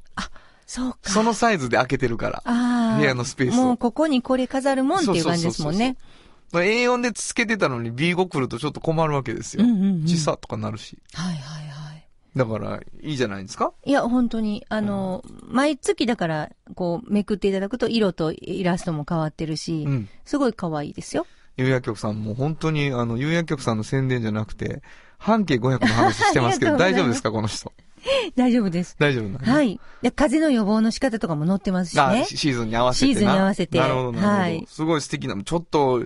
[0.66, 0.98] そうか。
[1.02, 2.42] そのサイズで開けてるから。
[2.46, 2.98] ああ。
[2.98, 5.96] 部屋のスペースをもうここにこれ飾るもんっていう感じですもんね。
[6.60, 9.64] A4 でつけてたのに B5 来るとちょっと困るわけですよ。
[9.64, 10.98] うんうんうん小さとかなるし。
[11.14, 12.06] はいはいはい。
[12.36, 13.72] だから、いいじゃないですか？
[13.84, 20.08] いや、本当に、あの、毎月だから、こう、めくっていただくと、色とイラストも変わってるし、うん。
[20.24, 21.26] すごい可愛いですよ。
[21.58, 24.80] 有薬局さんも本当に、あの、有薬局さんの宣伝じゃなくて、
[25.18, 27.70] 半径500の話してますけど、 大丈夫ですかこの人？
[28.34, 28.96] 大丈夫です。
[28.98, 29.52] 大丈夫なの？
[29.52, 29.78] はい。
[30.00, 32.24] で風邪の予防の仕方とかも載ってますしあね。
[32.24, 33.12] シシーズンに合わせてな。
[33.12, 34.38] シーズンに合わせてなるほど、なるほど。
[34.40, 36.04] はいすごい素敵な、ちょっと、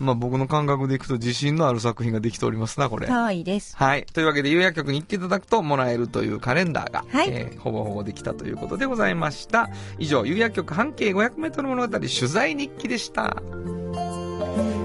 [0.00, 3.06] まあ僕の感覚でいくと自信のある作品ができておりますな、これ。
[3.06, 3.76] 可愛いです。
[3.76, 4.06] はい。
[4.12, 9.70] というわけで、有薬局に行っていただくともらえるというカレンダーが、はいえーほぼほぼできたということでございました。
[9.98, 13.36] 以上、有薬局半径500メートル物語取材日記でした。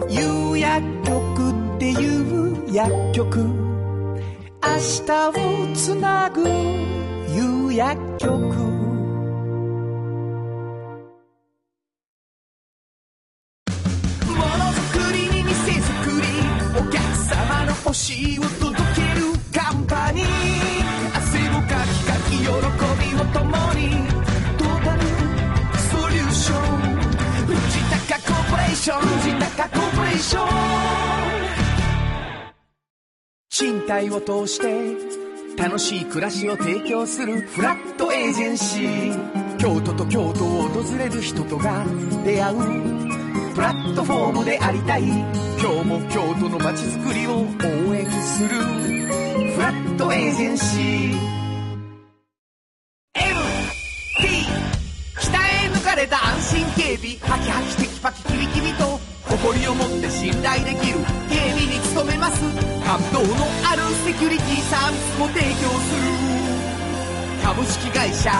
[0.09, 3.45] 有薬局っていう薬局明
[5.05, 30.49] 日をつなぐ有薬局ーポレーション藤高コーポレション
[33.49, 41.83] 賃貸を通して楽しい暮らしを提供するフラットエージェンシー京都と京都を訪れる人とが
[42.23, 42.57] 出会う。
[43.53, 45.03] プラットフォームでありたい。
[45.03, 45.17] 今
[45.83, 51.19] 日も京都の街づくりを応援するフラットエージェンシー。
[53.15, 53.27] MT
[55.19, 62.41] 北へ抜かれた安心警備ハキハキテキパキキビキビと誇りを持って信頼できる警備に努めまます
[62.85, 66.07] 感動のあるセキュリティサービスも提供する
[67.43, 68.31] 株式会社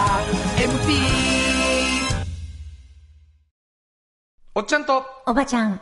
[0.56, 0.92] MT
[4.54, 5.80] おっちゃんと、おばちゃん。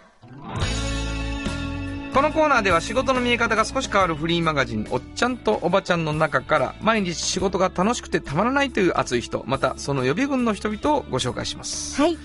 [2.12, 12.02] このコーナーでは仕事の見え方が少し変わるフリーマガジン、おっちゃんとおばちゃんの中から、毎日仕事が楽しくてたまらないという熱い人、またその予備軍の人々をご紹介します。
[12.02, 12.14] はい。
[12.14, 12.20] 今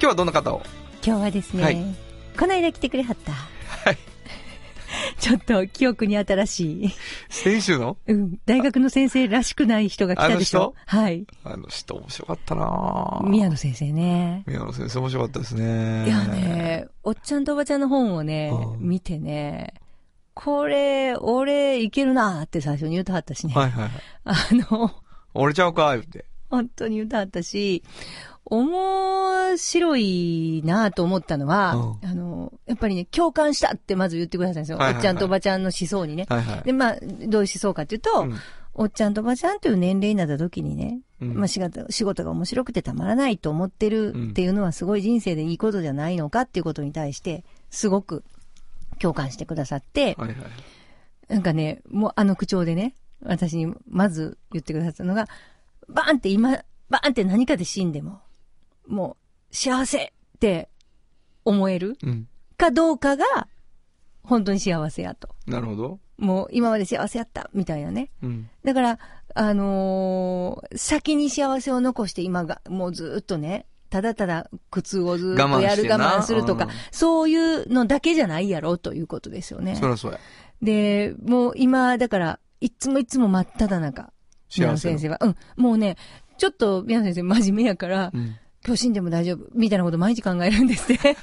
[0.00, 0.62] 日はどんな方を？
[1.02, 3.32] 今日はですね、はいこの間来てくれはった。
[3.32, 3.98] はい。
[5.18, 6.90] ちょっと記憶に新しい。
[7.28, 7.98] 先週の？
[8.06, 8.38] うん。
[8.46, 11.26] 大学の先生らしくない人が来たでしょはい。
[11.44, 14.44] あの人面白かったなぁ宮野先生ね。
[14.46, 16.06] 宮野先生面白かったですね。
[16.06, 19.74] いやね、おっちゃんとおばちゃんの本をねう、ん見てね、
[20.32, 23.52] これ、俺、いけるなって最初に言うてはったしね。
[23.52, 23.92] はいはいはい。
[24.24, 24.34] あ
[24.70, 24.90] の、
[25.34, 26.24] 俺ちゃうか言って。
[26.48, 27.84] 本当に言うてはったし、
[28.50, 34.78] 面白いなと思ったのは、うんあの、やっぱりね、共感したってまず言ってくださいんですよ。
[34.78, 36.26] はいはいはいおっちゃんとおばちゃんの思想にね。
[36.28, 36.62] はいはい。
[36.64, 38.34] で、まあ、どういう思想かっていうと、うん
[38.72, 48.24] おっちゃんとおばちゃんという年齢になった時にね、うんまあ仕事、仕事が面白くてたまらないと思ってるっていうのはすごい人生でいいことじゃないのかっていうことに対して、すごく
[48.98, 50.36] 共感してくださって、はいはい。
[51.28, 55.26] なんかね、もうあの口調でね、私にまず言ってくださったのが、
[55.88, 58.20] バーンって今、バーンって何かで死んでも、
[58.90, 59.16] も
[59.50, 60.68] う幸せって
[61.44, 62.28] 思えるうん。
[62.56, 63.24] かどうかが、
[64.22, 65.30] 本当に幸せやと。
[65.46, 65.98] なるほど。
[66.18, 68.10] もう今まで幸せやった、みたいなね。
[68.22, 68.50] うん。
[68.64, 68.98] だから、
[69.34, 79.76] あのー先に幸せを残して今が、もうずっとね、ただただ苦痛をずっとやる我慢するとかうん、そういうのだけじゃないやろということですよね。
[79.76, 80.20] そりゃそうや。
[80.62, 84.12] で、もう今、だから、いつもいつも真っ只中。
[84.58, 85.18] 宮野先生は。
[85.20, 85.36] うん。
[85.56, 85.96] もうね、
[86.38, 88.36] ちょっと宮野先生真面目やから、うん。
[88.66, 89.46] 今日死んでも大丈夫。
[89.54, 91.16] みたいなこと毎日考えるんですって。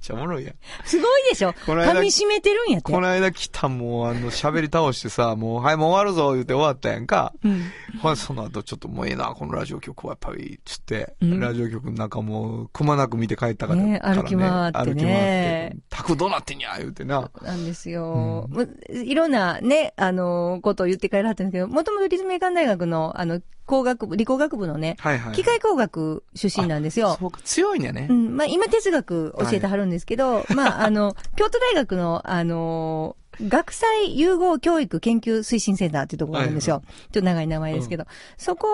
[0.00, 0.54] ちゃおもろいやん。
[0.84, 1.54] すごいでしょ？
[1.64, 2.92] この間噛み締めてるんやって。
[2.92, 7.32] この間来たもうあの喋り倒してさ、もうはいもう終わるぞ言って終わったやんか。
[7.42, 7.62] うん。
[8.02, 15.12] ほその後ちょっともうええな、このラジオ局はやっぱり、つって、うんラジオ局の中もくまなく見て帰ったから、ね歩き回ってね歩き回
[15.68, 17.30] って、タクどうなってんや言うてな。
[17.40, 18.46] なんですよ。
[18.50, 25.32] もういろんなね、あの、ことを言って帰らはったんですけど、もともと立命館大学の、あの、工学部、理工学部のね、はいはい。
[25.34, 27.16] 機械工学出身なんですよ。
[27.18, 28.12] そうか、強いんやねう。
[28.12, 36.82] ん、まあ今哲学教えてはるんですけど、まああの、京都大学の、あの、学際融合教育研究推進センターっていうところがあるんですよ。
[37.12, 38.68] ちょっと長い名前ですけど、そこ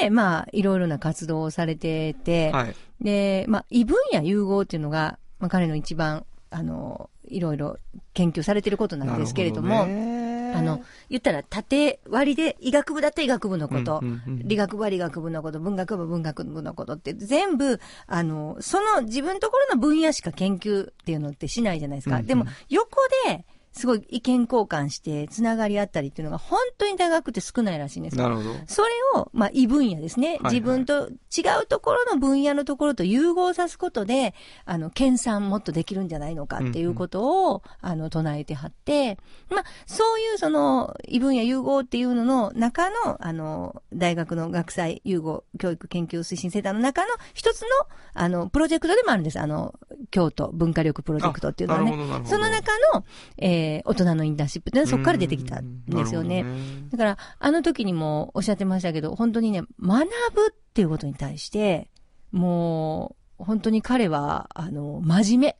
[0.00, 2.74] で、まあ、いろいろな活動をされてて、はい。
[3.00, 7.76] で、まあ、異分野融合っていうのが、まあ、彼の一番、あの、いろいろ
[8.14, 14.48] 研究されてることなんですけれども、なるほどねあの、、言ったら縦割りで医学部だったら医学部のこと、うんうんうん。
[14.48, 17.14] 理学部は理学部のこと、文学部は文学部のことって。
[17.14, 22.16] 全部、あの、その自分のところの分野しか研究っていうのってしないじゃないですか。
[22.16, 22.26] うんうん。
[22.26, 28.54] でも、横で、すごい意見交換して、つながり合ったりっていうのが本当に大学って少ないらしいんですよなるほど。
[28.66, 30.36] それを、まあ、異分野ですね。
[30.36, 34.34] いはい自分と違うところの分野のところと融合さすことで、
[34.66, 47.68] あの、研鑽もっとできるんじゃないのかっていうことを、あの、唱えてはって、まあ、そういうその、異分野融合っていうのの中の、あの、大学の学際融合教育研究推進センターの中の一つの、
[48.12, 49.40] あの、プロジェクトでもあるんです。
[49.40, 49.74] あの、
[50.10, 51.92] 京都文化力プロジェクトっていうのはね
[52.24, 53.04] その中の、
[53.38, 56.42] えー、大人のインターンシップってそこから出てきたんですよね。
[56.42, 61.88] ねだから、あの時にもおっしゃってましたけど、本当にね、学ぶっていうことに対して、
[62.30, 65.56] もう、本当に彼は、あの、真面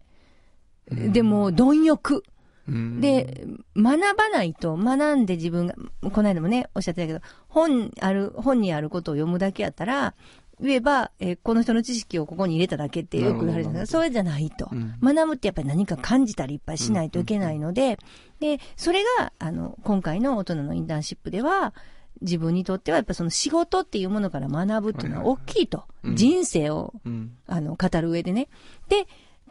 [0.91, 1.13] 目。
[1.13, 2.25] でも、貪欲。
[2.69, 3.45] うんで、
[3.77, 5.75] 学ばないと、学んで自分が、
[6.13, 10.15] この間もね、おっしゃってたけど、本ある、本にあることを読むだけやったら、
[10.63, 14.69] 言えば、えーこの人の知識をここに入れただけってよく言われるんですけど、それじゃないと。
[14.71, 17.99] うん学ぶってやっぱり何か感じたりいっぱいしないといけないので、
[18.41, 21.75] で、それが、あの、今回の大人のインターンシップでは、
[22.21, 25.85] 自分にとってはやっぱその仕事っていうものから学ぶっていうのは大きいと。
[26.05, 27.37] うん人生を、うん。
[27.47, 28.49] あの、語る上でね。
[28.89, 29.07] で、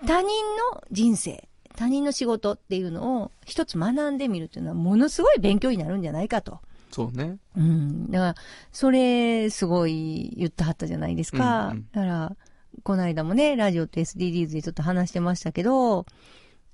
[0.06, 0.28] 他人
[0.74, 6.60] の人生、他人の仕事っていうのを一つ学んでみるっていうのはものすごい勉強になるんじゃないかと。
[6.92, 7.38] そうね。
[7.56, 8.12] うん。
[8.12, 8.36] だから、
[8.72, 11.68] それ、すごい言ってはったじゃないですか。
[11.68, 12.36] うんうんだから、
[12.84, 16.06] この間もね、ラジオと SDGs でちょっと話してましたけど、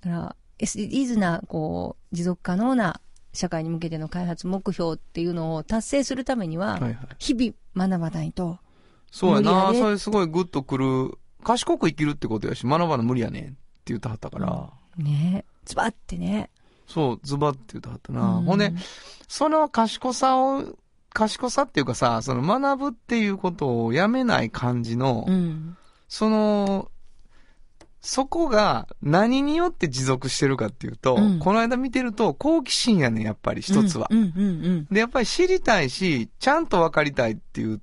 [0.01, 3.01] だから、SDGs な、こう、持続可能な
[3.33, 6.97] 社会に向けての開発目標っていうのを達成するためには、はいはい。
[7.19, 8.59] 日々学ばないと。
[9.11, 9.73] そうやな。
[9.73, 11.17] それすごいグッとくる。
[11.43, 13.55] 賢く生きるってことやし、学ばな無理やねんって
[13.87, 14.69] 言ってはったから。
[14.97, 16.49] ねズバってね。
[16.87, 18.37] そう、ズバって言ってはったな。
[18.37, 18.73] うんほんで、
[19.27, 20.63] その賢さを、
[21.13, 25.77] 賢さっていうかさ、その学ぶっていうことをやめない感じの、うん。
[26.07, 26.89] その、
[28.01, 34.09] そこが何によって持続してるかっていうと、うんこの間見てると好奇心やねん、やっぱり一つは。
[34.89, 37.81] で、やっぱり知りたいし、ちゃんと分かりたいっていう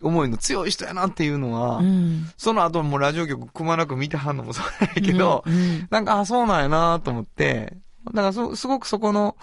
[0.00, 1.86] 思いの強い人やなっていうのは、うん。
[1.86, 2.26] うん。
[2.36, 9.36] その後もラジオ局くまなく見てはんのもそうやけど、うんうんなんか、あ、そうなんやなと思って、だからそ、すごくそこの、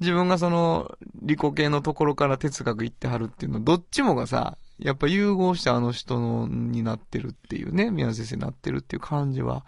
[0.00, 9.64] 自分がその、理工系のところから哲学行ってはるっていうの、どっちもがさ、やっぱ融合してあの人の、になってるっていうね、宮先生になってるっていう感じは、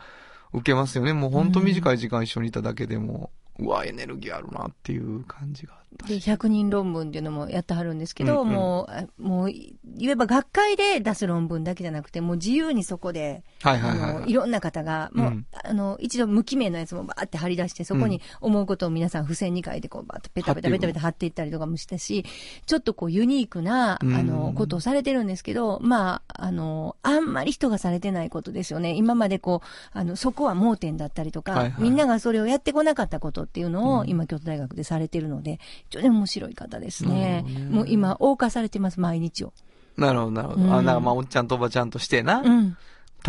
[0.52, 1.12] 受けますよね。
[1.12, 6.30] もうほんと短い時間一緒にいただけでも、うわ、エネルギーあるなっていう感じがあったで、し。
[6.30, 14.32] 100人論文っていうのもやってはるんですけど、うんうんもうあ、もう、言えば学会で出す論文だけじゃなくて、もう自由にそこで、はいはいあの、はいい。
[14.32, 22.24] ろんな方が、もう、うんあの、一度無記名のやつもバーって貼り出して、そこに思うことを皆さん付箋に書いて、こう、バーってペタペタペタペタ貼っていったりとかもしたし、
[22.66, 28.92] ちょっとこう、ユニークな、あうんの、ことをされてるんですけど、まあ、あの、あんまり人がされてないことですよね。
[28.92, 35.58] 今までこう、あの、そこは盲点だったりとか、はいはいみんながそれをやってこなかったことっていうのを、うん今、京都大学でされてるので、
[35.88, 37.44] 非常に面白い方ですね。
[37.70, 39.52] もう今、謳歌されてます、毎日を。
[39.96, 40.62] なるほど、なるほど。
[40.62, 42.76] うんあ、だからまあ、おっちゃんとおばちゃんとしてな、うん。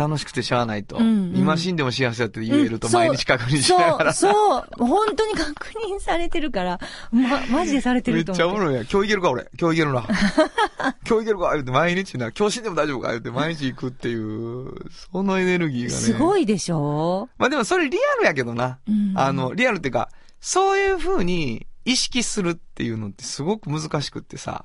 [0.00, 0.96] 楽しくてしゃあないと。
[0.96, 4.12] うんうん今死んでも幸せだって言えるとうんそう毎日確認しながら。
[4.12, 6.80] そう、そう、本当に確認されてるから、
[7.12, 8.38] ま、マジでされてめっると思う。
[8.38, 8.86] ちゃおもろいやん。
[8.86, 9.48] 今日いけるか俺。
[9.60, 10.04] 今日いけるな。
[11.08, 12.30] 今日いけるか言うて毎日な。
[12.32, 14.72] 今日死んでも大丈夫か言うて毎日行くっていう、
[15.12, 15.90] そのエネルギーがね。
[15.96, 16.42] すごい。
[16.42, 17.28] いでしょ？
[17.38, 18.78] まあでもそれリアルやけどな。
[18.88, 20.08] うんあの、リアルっていうか、
[20.40, 24.64] そういう風に意識するっていうのってすごく難しくってさ。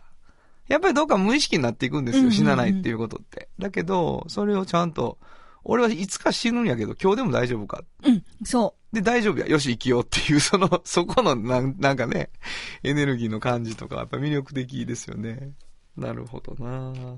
[0.68, 2.32] やっぱりどっか無意識になっていくんですよ。
[2.32, 3.50] 死なないっていうことって。
[3.60, 5.20] だけど、それをちゃんと、
[5.64, 7.84] 俺はいつか死ぬんやけど、今日でも大丈夫か。
[8.04, 9.48] うん、そで、大丈夫や。
[9.48, 12.30] よし、生きようっていう、 その、そこのなん、なんかね、
[12.84, 15.54] エネルギーの感じとか、やっぱ魅力的ですよね。
[15.98, 17.18] なるほどな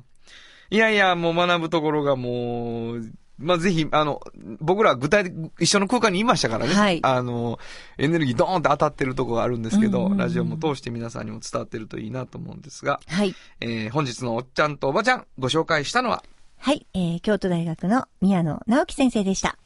[0.69, 4.21] いやいや、もう学ぶところがもう、まあ、ぜひ、あの、
[4.59, 6.73] 僕ら具体的、一緒の空間にいましたからね。
[6.73, 7.59] はいあの、
[7.97, 13.13] エネルギードーンって当たってるとこがあるんですけど、うんうんうんラジオも通して皆さんにも伝わってるといいなと思うんですが、う。
[13.13, 13.35] はい。
[13.61, 16.23] えー、本日のおっちゃんとおばちゃん、ご紹介したのは、
[16.57, 19.57] はい、えー、京都大学の宮野直樹先生でした。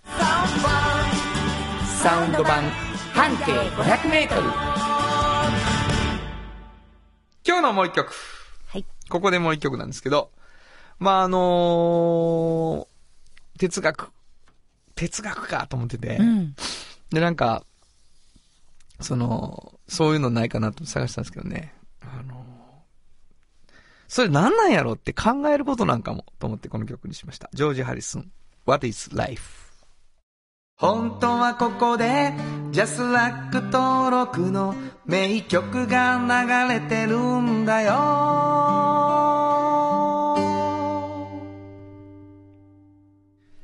[2.04, 2.70] サウンド版
[3.14, 4.42] 半径500メートル。
[7.48, 8.14] 今日のもう一曲。
[8.68, 8.86] はい。
[9.10, 10.32] ここでもう一曲なんですけど、
[11.00, 12.91] まあ、あのー
[13.62, 14.10] 哲学、
[14.96, 16.56] 哲学かと思ってて、うん。
[17.12, 17.64] で、なんか、
[19.00, 21.72] その、そういうのないかなと探したんですけどね、
[22.02, 22.42] あのー
[24.08, 27.50] それ何なんやろって考えることなんかもと思ってこの曲にしました。
[27.54, 28.30] ジョージ・ハリスン、
[28.66, 29.72] What is Life?
[30.76, 32.34] 本当はここで
[32.72, 39.41] ジャスラック登録の名曲が流れてるんだよ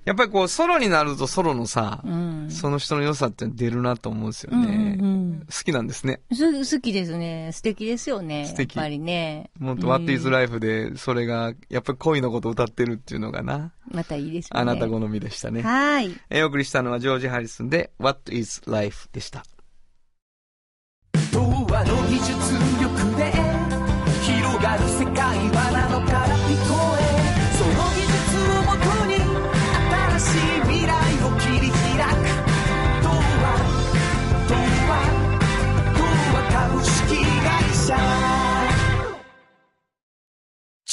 [0.08, 2.48] やっぱりこうソロになるとソロのさ、うん。
[2.50, 4.58] その人の良さって出るなと思うんですよね。
[4.58, 6.22] うんうんうん好きなんですね。
[6.32, 7.52] す好きですね。
[7.54, 8.46] 素敵ですよね。
[8.46, 9.52] 素敵やっぱりね。
[9.60, 14.62] もっとうん What is Life でそれがやっぱり恋のことを歌ってるっていうのがな、またいいですよね。
[14.62, 15.62] あなた好みでしたね。
[15.62, 16.10] はい。
[16.30, 19.44] えーお送りしたのはジョージ・ハリスンで What is Life でした。
[21.34, 22.77] 童話の技術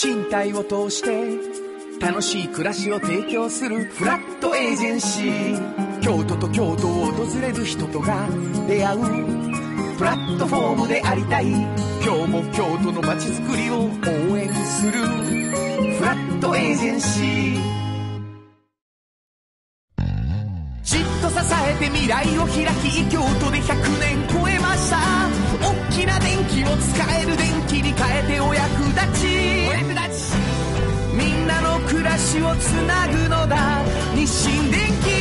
[0.04, 1.38] 賃貸を通して
[1.98, 6.00] 楽しい暮らしを提供するフラットエージェンシー。
[6.02, 8.28] 京都と京都を訪れる人とが
[8.68, 9.00] 出会う
[9.96, 11.46] プラットフォームでありたい。
[11.46, 11.62] 今
[12.02, 17.74] 日も京都の街づくりを応援するフラットエージェンシー。
[20.82, 21.36] じっと支
[21.66, 24.98] えて未来を開き京都で100年超えました。
[25.62, 28.63] 大きな電気を使える電気に変えてお役
[32.40, 33.83] の暮らしをつなぐのだ。
[34.14, 35.14] 日清電気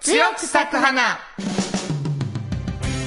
[0.00, 1.18] 強く咲く花。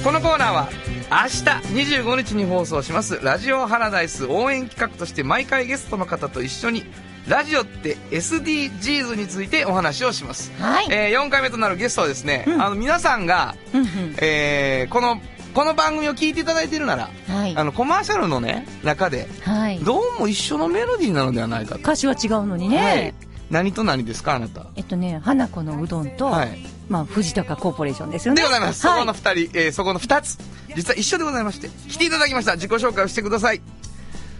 [0.04, 0.68] このコーナーは
[1.10, 3.20] 明日25日に放送します。
[3.22, 6.84] ラジオハラダイス応援企画として毎回ゲストの方と一緒に
[7.28, 10.86] ラジオって SDGs についてお話をします、はい。
[10.90, 13.88] えー4回目となるゲストはですね、あの皆さんが、うんうん。
[14.20, 15.20] えーこの
[15.54, 17.64] この番組を聞いていただいているならはいあ。
[17.64, 19.78] のコマーシャルのね中ではい。
[19.80, 22.76] どうも一緒のメロディーなのではないかと、歌詞は違うのにね。
[22.78, 23.14] はい、
[23.50, 24.66] 何と何ですかあなた？
[24.76, 28.40] えっとね、花子のうどんと、はいまあ、藤高コーポレーションですよね。
[28.40, 28.80] でございます。
[28.80, 30.38] そはいこの二人、えーそこの二つ、
[30.74, 32.54] 実は一緒でございまして、来ていただきました。
[32.54, 33.60] 自己紹介をしてください。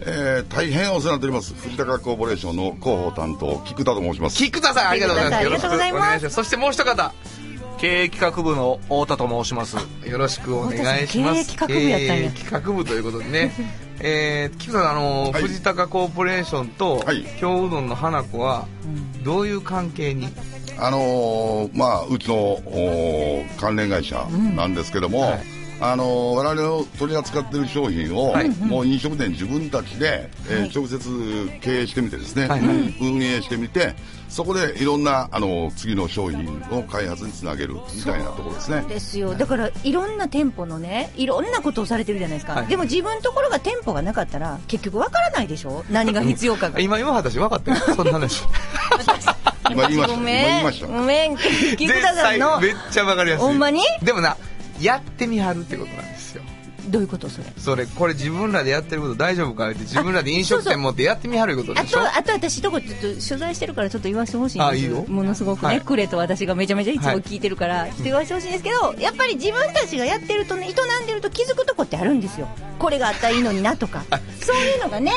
[0.05, 7.13] えー、大変お世話になっております藤高コーポレーションの広報担当菊田と申します菊田さんありがとうございます菊田さんありがとうございますよろしくお願いしますそしてもう一方
[7.83, 9.75] 経営企画部の太田と申します。
[10.07, 11.53] よろしくお願いします。
[11.53, 12.15] 経営企画部やったんや。
[12.15, 13.51] 経営企画部ということでね。
[13.99, 15.41] えー、菊田さんあの、はい。
[15.41, 17.25] 藤高コーポレーションと、はい。
[17.41, 18.69] 京うどんの花子は
[19.25, 20.29] どういう関係に、
[20.77, 25.43] あのーまあうちのおー関連会社なんですけども、はい。
[25.81, 28.49] あのー我々の取り扱っている商品を、はい。
[28.49, 32.95] もう飲食店自分たちで、えー直接経営してみてですね、はいはい。
[33.01, 33.93] 運営してみて
[34.33, 38.83] そこでいろんな、あのー次の商品の開発につなげるみたいなところですね。
[38.89, 39.35] ですよ。
[39.35, 42.67] だからいろんな店舗のねいろんなことをされてるじゃないですか、はい。
[42.67, 45.85] でも自分のところが店舗がなかったら結局わからないでしょ？
[45.91, 46.79] 何が必要かが。
[46.79, 48.41] 今今私分かったよそんな話。
[49.69, 50.15] 今言いました。
[50.15, 50.63] ごめん。
[50.87, 52.59] ごめん菊田さんの。
[52.59, 53.45] めっちゃ分かりやすい。
[53.45, 53.81] ほんまに？
[54.01, 54.35] でもな
[54.81, 56.12] やってみはるってことなんですよ
[56.93, 57.47] どういうことそれ？
[57.57, 62.01] それこれ自分らでやってること大丈夫かって自分らで飲食店持ってやってみはるいうことあでしょ？
[62.01, 64.69] とあと私とこちょっと取材してるからちょっと言わせてほしいんです。
[64.69, 65.03] あいいよ。
[65.07, 65.81] ものすごくね、はい。
[65.81, 72.47] クレと私がめちゃめちゃいつも聞いてるから、ちょっと言わせてほしいんですけどやっぱり自分たちがやってるとね営んでると気づくとこってあるんですよ。
[72.77, 74.03] これがあったらいいのになとか。
[74.39, 75.11] そういうのがね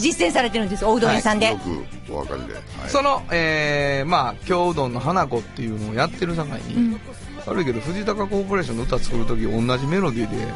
[0.00, 2.62] 実践されてるんですおうどん屋さんで、よくお分かりで、はい。
[2.88, 6.98] その、えー、まあ京うどんの花子っていうのをやってる境に、
[7.46, 10.46] 悪いけど藤高コーポレーションの歌作る時同じメロディーで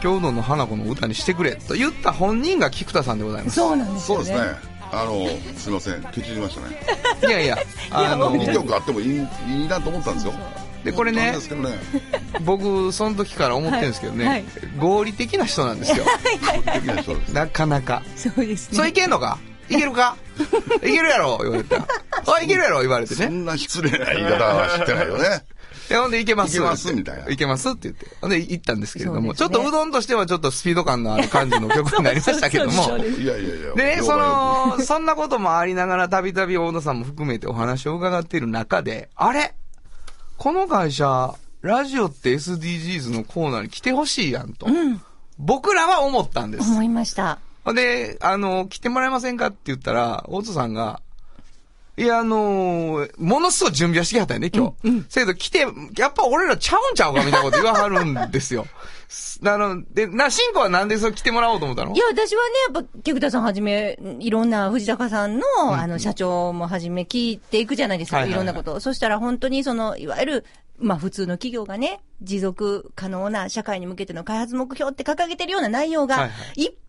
[0.00, 3.56] 京うどんの花子の歌にしてくれと言った本人が菊田さんでございます。
[3.56, 4.24] そうなんですよね。
[4.24, 4.74] そうですね。
[4.92, 5.26] あの
[5.58, 6.02] すいません。
[6.12, 6.80] ケチりましたね。
[7.26, 7.58] いやいや
[7.90, 10.34] あの2曲あってもいいいいなと思ったんですよ。
[10.84, 11.78] でこれねなんですけどね。
[12.42, 14.34] 僕その時から思ってるんですけどね、はい。
[14.34, 14.44] はい
[14.78, 16.04] 合理的な人なんですよ。
[16.72, 18.02] 的なかなか。
[18.16, 19.38] そうですそれいけんのか？
[19.68, 20.16] いけるか？
[20.76, 21.38] いけるやろ？
[21.42, 22.80] 言われて あいけるやろ？
[22.82, 23.26] 言われてね。
[23.26, 25.44] そんな失礼な言い方は知ってないよね
[25.88, 26.56] でほんでいけます。
[26.56, 27.30] いけますってみたいな。
[27.30, 28.06] いけますって言って。
[28.20, 29.28] ほんで行ったんですけれども、ね。
[29.28, 32.72] ょっとうどんとしてはちょっとスピード感のある感じの曲になりましたけども。
[32.84, 39.54] そうですいやいやいやでね、その、そんなこともありながら、たびたび大野さんも含めてお話を伺っている中で、あれ？
[40.38, 44.66] この会社、ラジオって SDGs のコーナーに来てほしいやんと。
[45.38, 46.70] 僕らは思ったんです。
[46.70, 47.38] 思いました。
[47.74, 51.00] で、あの、来てもらえませんかって言ったら、大津さんが、
[51.96, 55.04] いや、あのものすごい準備はしてきはったよね、今日。
[55.08, 55.60] せやけど来て、
[55.96, 58.66] やっぱ俺らちゃうんちゃうかみたいなこと言わはるんですよ。
[59.46, 61.94] あの、で、な、シンコはなんでそれ来てもらおうと思ったの？
[61.94, 68.80] いや、私はね、やっぱ、菊田さんはじめ、いろんな藤高さんの、あの、社長もはじめ聞いていくじゃないですか、はいはいはいいろんなことを。
[68.80, 70.44] そしたら本当に、その、いわゆる、
[70.78, 76.83] まあ普通の企業がね、持続可能な社会に向けての開発目標って掲げてるような内容がはいは、いっぱい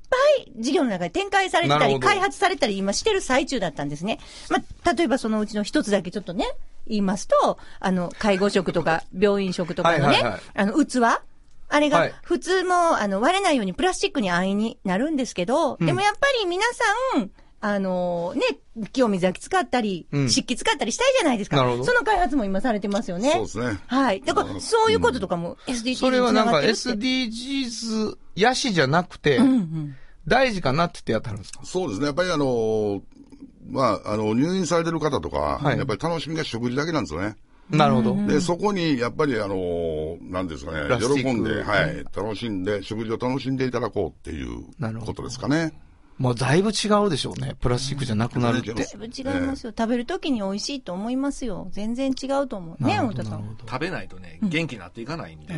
[0.58, 4.20] 事業の中で展開されてたり、開発されたり今してる最中だったんですね。
[4.50, 6.46] まあ、例えばそのうちの一つだけちょっとね、
[6.88, 11.22] 言いますと、あの、介護食とか病院食とかのねはいはいはい、あの、器。
[11.68, 12.10] あれはい。
[12.10, 16.64] が、普通も、あの、割れないようにプラスチックに安易になるんですけど、でもやっぱり皆
[17.14, 17.32] さん、
[17.62, 21.56] あのね、清水焼き使ったり、うん湿気使ったりしたいじゃないですか。
[21.58, 23.32] なるほどその開発も今されてますよね。
[23.32, 24.22] そうですねはい。
[24.22, 29.96] だから、そういうこととかも SDGs にそれはなんか繋がってるって SDGs やしじゃなくて、うんうん。
[30.28, 31.62] 大事かなって言ってやってはるんですか？
[31.64, 33.02] そうですねやっぱりあの
[33.68, 37.36] まあ、あの、入院されてる方とか、はいやっぱり楽しみが食事だけなんですよね。
[37.72, 38.16] なるほど。
[38.28, 45.74] で、そこに、やっぱりあの、なんですかねプラ、スチック喜んで、はい、楽しんで、食事を楽しんでいただこうっていうなるほどことですかね。
[46.18, 47.56] もうだいぶ違うでしょうね。
[47.60, 48.72] プラスチックじゃなくなるって。
[48.72, 49.74] うんだいぶ違いますよ。
[49.78, 51.68] 食べるときに美味しいと思いますよ。
[51.72, 52.84] 全然違うと思う。
[52.84, 53.58] ね、太田さん。
[53.68, 55.54] 食べないとね、元気になっていかないんで。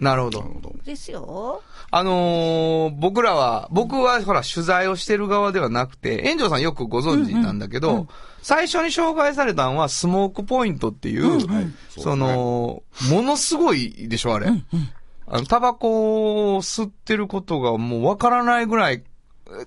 [0.00, 0.52] なるほどなる。
[0.54, 0.74] ほど。
[0.84, 1.62] ですよ。
[1.90, 8.06] あのー僕らは、僕はほら取材をしてる側ではなくて、炎上さんよくご存知なんだけど、
[8.42, 11.40] 最初に紹介されたのはスモークポイントっていう、
[11.88, 14.48] その、ものすごいでしょ、あれ。
[15.26, 19.02] あの、タバコを吸ってることがもうわからないぐらい、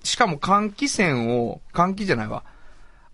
[0.02, 2.44] しかも換気扇を、換気じゃないわ。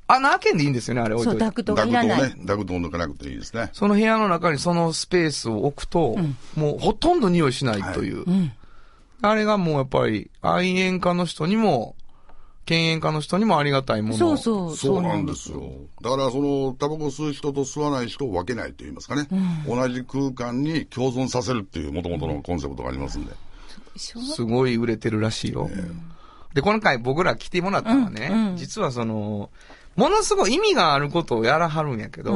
[0.06, 1.44] 穴開けんでいいんですよね、あれ置いとそう、いて。
[1.44, 2.30] ダクトダクトをがいらない。
[2.30, 3.70] ね、ダクトを抜かなくていいですね。
[3.72, 6.16] その部屋の中にそのスペースを置くと、
[6.56, 8.24] もうほとんど匂いしないという。
[9.20, 11.94] あれがもうやっぱり、愛煙家の人にも、
[12.64, 14.14] 犬煙家の人にもありがたいもの。
[14.14, 14.76] そうそう。
[14.76, 15.70] そうなんですよ。
[16.02, 19.26] だから、その、タバコ吸う人と吸わない人を分けないと言いますかね。
[19.66, 23.32] 同じ空間に共存させるっていう元々のコンセプトがありますんで。
[23.96, 25.68] すごい売れてるらしいよ。
[26.54, 29.50] で、今回僕ら来てもらったのはね、実はその、
[29.96, 32.32] ものすごい意味があることをやらはるんやけど、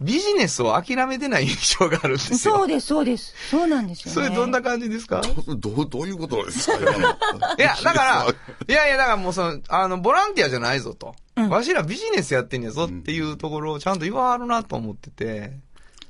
[0.00, 2.56] ビジネスを諦めてない印象があるんですよ。
[2.56, 3.34] そうです、そうです。
[3.50, 4.12] そうなんですよ、ね。
[4.14, 5.22] それどんな感じですか？
[5.56, 6.76] どう、どういうことですか？
[6.78, 8.26] いや、だから、
[8.68, 11.16] いやいや、だからもうその、あの、ボランティアじゃないぞと。
[11.36, 15.52] わしらビジネスやってんやぞっていうところをちゃんと言わはるなと思ってて。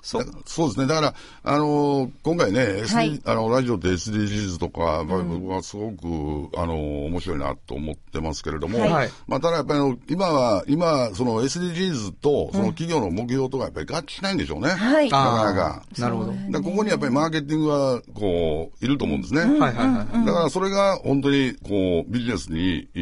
[0.02, 0.86] そそうですね。
[0.86, 14.68] だから、あのー今回ね、SD はいあの、ラジオで SDGs とか、まあ僕はすごく、あのー面白いなと思ってますけれども、はいはいまあ、ただやっぱりあの、今は、今、その SDGs と、その企業の目標とかやっぱり合致しないんでしょうね。
[14.70, 15.10] はい。
[15.10, 15.82] なかなか。
[15.98, 16.32] なるほど。
[16.50, 19.40] だここにやっぱりマーケティングは、こう、いると思うんですね。
[19.40, 20.26] はいはいはい。
[20.26, 22.98] だからそれが本当に、こう、ビジネスに、え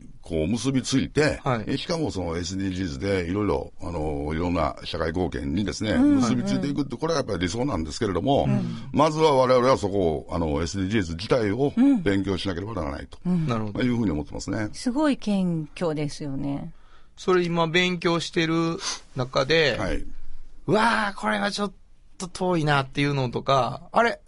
[0.00, 8.48] ーこう、結びついて、はいえしかもその SDGs でいろいろ、あの、いろんな社会貢献にですね、結びついていくって、これはやっぱり理想なんですけれども、
[8.92, 11.72] まずは我々はそこを、あの、SDGs 自体を
[12.04, 13.78] 勉強しなければならないと、なるほど。
[13.78, 14.68] まあいうふうに思ってますね。
[14.72, 16.72] すごい謙虚ですよね。
[17.16, 18.78] それ今勉強してる
[19.16, 20.04] 中で、はい。
[20.68, 21.72] うわー、これがちょっ
[22.18, 24.20] と遠いなっていうのとか、あれ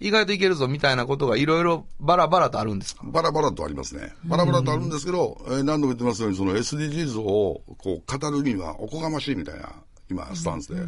[0.00, 3.02] 意外といけるぞみたいなことがいろいろバラバラとあるんですか？
[3.06, 4.12] バラバラとありますね。
[4.24, 9.72] バラバラとあるんですけど、えー何度も言ってますように、その SDGs をこう語るにはおこがましいみたいな、
[10.10, 10.80] 今、スタンスで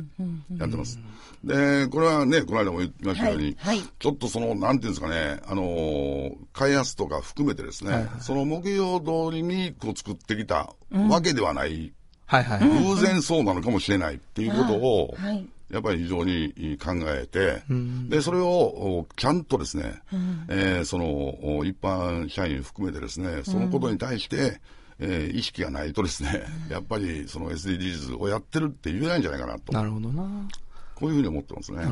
[0.58, 0.98] やってます。
[1.44, 10.74] で、これはね、この間も言いましたように、はいはいちょっとその、なんていうんですかね、あのー開発とか含めてですね、その目標通りにこう作ってきた
[11.08, 11.92] わけではない、
[12.26, 12.60] はいはい。
[12.84, 15.46] 偶然そうなのかもしれないっていうことを、はい。
[15.70, 17.62] やっぱり非常に考えて、
[18.08, 20.00] で、それをおちゃんとですね、
[20.48, 24.60] えーそのお一般社員含めてですね、そのことに対して、
[24.98, 30.48] えー意識がないとですね、やっぱりその SDGs をやってるって言えないんじゃないかなと、なるほどな。
[30.94, 31.82] こういうふうに思ってますね。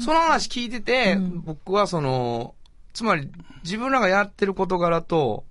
[0.00, 2.54] その話聞いてて、僕はその、
[2.94, 3.28] つまり
[3.64, 5.44] 自分らがやってる事柄と、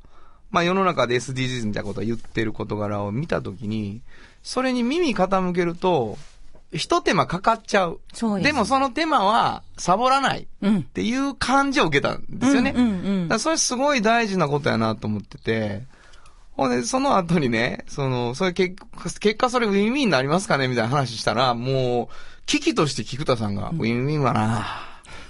[0.49, 4.01] まあ世の中で SDGs みたいなことを言ってる事柄を見たときに、
[4.41, 6.17] それに耳傾けると、
[6.73, 7.99] 一手間かかっちゃう。
[8.13, 8.53] そうです。
[8.53, 12.73] もその手間はサボらないうんっていう感じを受けたんですよね。
[12.75, 13.27] うんうんうん。
[13.27, 15.83] だそれすごい大事なことやなと思ってて、
[16.55, 22.15] ほんで、その後にね、その、それ結果、結果それウィンウィンになりますかねみたいな話したら、もう、
[22.45, 24.67] 危機として菊田さんが、ウィンウィンはな、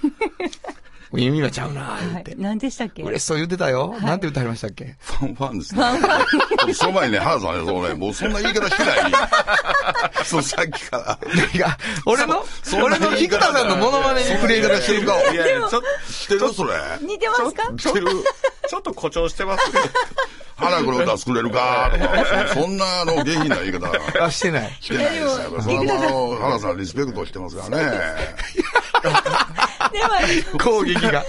[1.12, 2.34] ウィンウィンはちゃうな、はい言って。。
[2.36, 3.02] 何でしたっけ？
[3.02, 3.94] 嬉しそう言ってたよ。
[4.02, 4.96] なんて言ってはりましたっけ？
[5.00, 6.74] ファンファンですね。
[6.74, 9.12] その前にね、原田さんね、そうね、もうそんな言い方してない。
[10.24, 11.18] そう、さっきから。
[11.54, 11.76] いや、
[12.06, 12.44] 俺の、
[12.82, 16.72] 俺の菊田さんのモノマネに触れ方してるかいやいや、ちょ知ってるそれ。
[17.02, 17.72] 似てますか？
[17.76, 18.06] 知ってる
[18.68, 19.80] ちょっと誇張してますね。
[20.56, 23.90] 花黒歌作れるかとか、そそんな、あの、下品な言い方。
[24.24, 24.78] あ、してない。
[24.80, 25.60] してないですよ。
[25.60, 27.92] それはもう、原田さんリスペクトしてますからね。
[29.94, 31.24] でも、 攻撃が。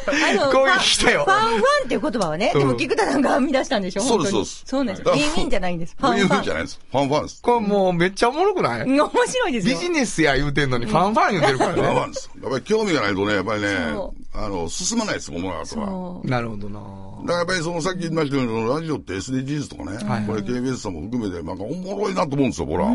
[0.51, 1.31] 攻撃したよフ。
[1.31, 5.09] ァンファンっていう言葉はね、でも菊田さんが編み出したんでしょそうですそうですそうなんです。
[5.09, 5.95] ウィンウィンじゃないんです。
[5.99, 6.37] ファンファン。
[6.37, 6.79] ィンじゃないです。
[6.91, 7.41] ファンファンです。
[7.41, 8.85] これもうめっちゃおもろくない？
[8.85, 9.75] 面白いですよ。
[9.75, 11.81] ビジネスや言うてんのにファンファン言うてるからね。
[11.81, 12.29] ファンファンです。
[12.41, 15.87] やっぱり興味がないとね、やっぱりねそ、あの、進まないです、物事は。
[15.87, 22.87] そなるほどなだからやっぱりそのさっき言いましたように、ラジオって SDGs とかね、はいこれ KBS さんも含めて、なんかおもろいなと思うんですよ、ほら。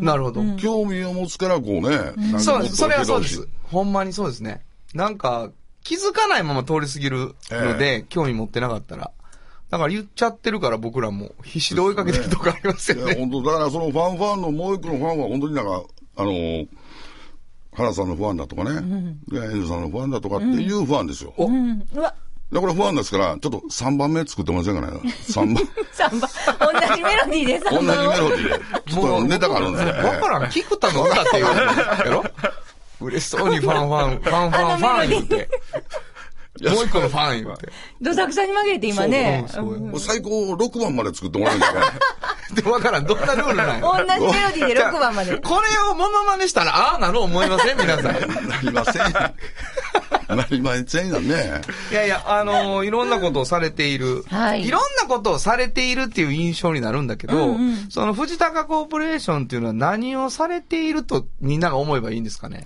[0.00, 0.42] なるほど。
[0.56, 3.46] 興味を持つからこうね、なんかそうそれはそうです。
[3.70, 4.62] ほんまにそうですね。
[4.94, 5.50] なんか、
[5.84, 9.10] 気づかないまま通り過ぎるので、興味持ってなかったら。
[9.70, 13.00] だから言っちゃってるから僕らも必死で追いかけてるとこありますよい。
[13.00, 13.20] いや、ね。
[13.20, 15.82] 本当だからそのファンファンのもう一個のファンは本当になんか、
[16.16, 16.32] あの、
[17.74, 21.34] 原さんのファンだとかね、でエンジさんのファンだとかっていうファンですよ。
[21.36, 21.50] おう。
[21.50, 21.86] うん。
[21.94, 22.14] うわ、
[22.50, 24.86] で、これファンですから、ちょっと3番目作ってませんかね
[25.28, 25.64] ?3 番。
[25.92, 26.88] 3番。
[26.88, 28.18] 同じメロディーで3 同じメ番。
[28.20, 28.64] ロディーで。
[28.90, 29.90] ちょっとネタがあるんですね。
[29.92, 30.50] わからん。
[30.50, 32.24] 菊田の歌って言うやろ？
[33.00, 35.48] 嬉しそうにファンファン、 ファンファンファン言って。
[36.60, 37.68] もう一個のファン言って。
[38.00, 39.44] どさくさに紛れて今ね。
[39.98, 41.86] 最高6番まで作ってもらえるんですかね。
[42.62, 43.06] で、わからん。
[43.06, 45.36] どんなルールなん同やじメロディーで6番まで。
[45.38, 48.48] これをモノマネしたら、ああなる思いません皆さん。
[48.48, 49.02] なりません。
[50.36, 51.60] なりませんよね。
[51.92, 54.24] いやいや、あのーいろんなことをされている。
[54.28, 57.56] はいろんなことをされているっていう印象になるんだけど、
[57.88, 62.64] その藤高コーポレーションっていうのは何をされているとみんなが思えばいいんですかね？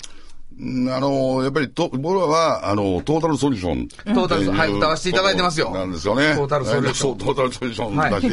[0.63, 4.15] うんあの、やっぱりと、僕らは、あの、トータルソリューション。
[4.15, 5.71] トータルソはい歌わせていただいてますよ。
[5.71, 6.35] なんですよね。
[6.37, 7.19] トータルソリューション。
[7.19, 8.29] トータルソリューションだけ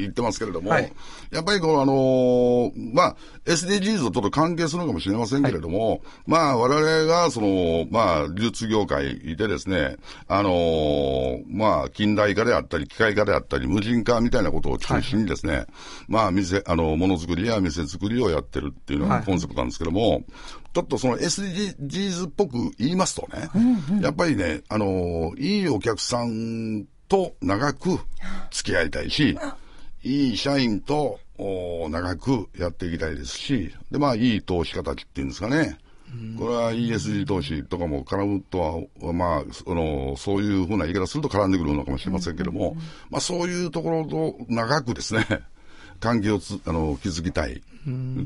[0.00, 0.92] 言ってますけれども、はい。
[1.30, 9.96] やっぱりこう、あのまあ、SDGs とちょっと関係するのかもしれませんけれども、まあ、我々が、その、まあ、流通業界でですね、
[10.26, 15.66] あのまあ、近代化であったり、機械化であったり、無人化みたいなことを中心にですね、
[16.08, 20.24] まあ、店、あの、ものづくりや店作りをやってるっていうのがコンセプトなんですけども、
[20.74, 23.48] ちょっとその SDGs っぽく言いますとね、
[24.02, 28.00] やっぱりね、あのいいお客さんと長く
[28.50, 29.38] 付き合いたいし、
[30.02, 35.78] いい社員とお長くやっていきたいですし、で、まあ、いい投資家たちっていうんですかね。
[36.38, 42.76] これは ESG 投資とかも絡むとは、まあ、その、そういうふうな言い方すると絡んでくるのかもしれませんけども、
[43.10, 45.26] まあ、そういうところと長くですね、
[45.98, 47.62] 関係をつあの築きたい。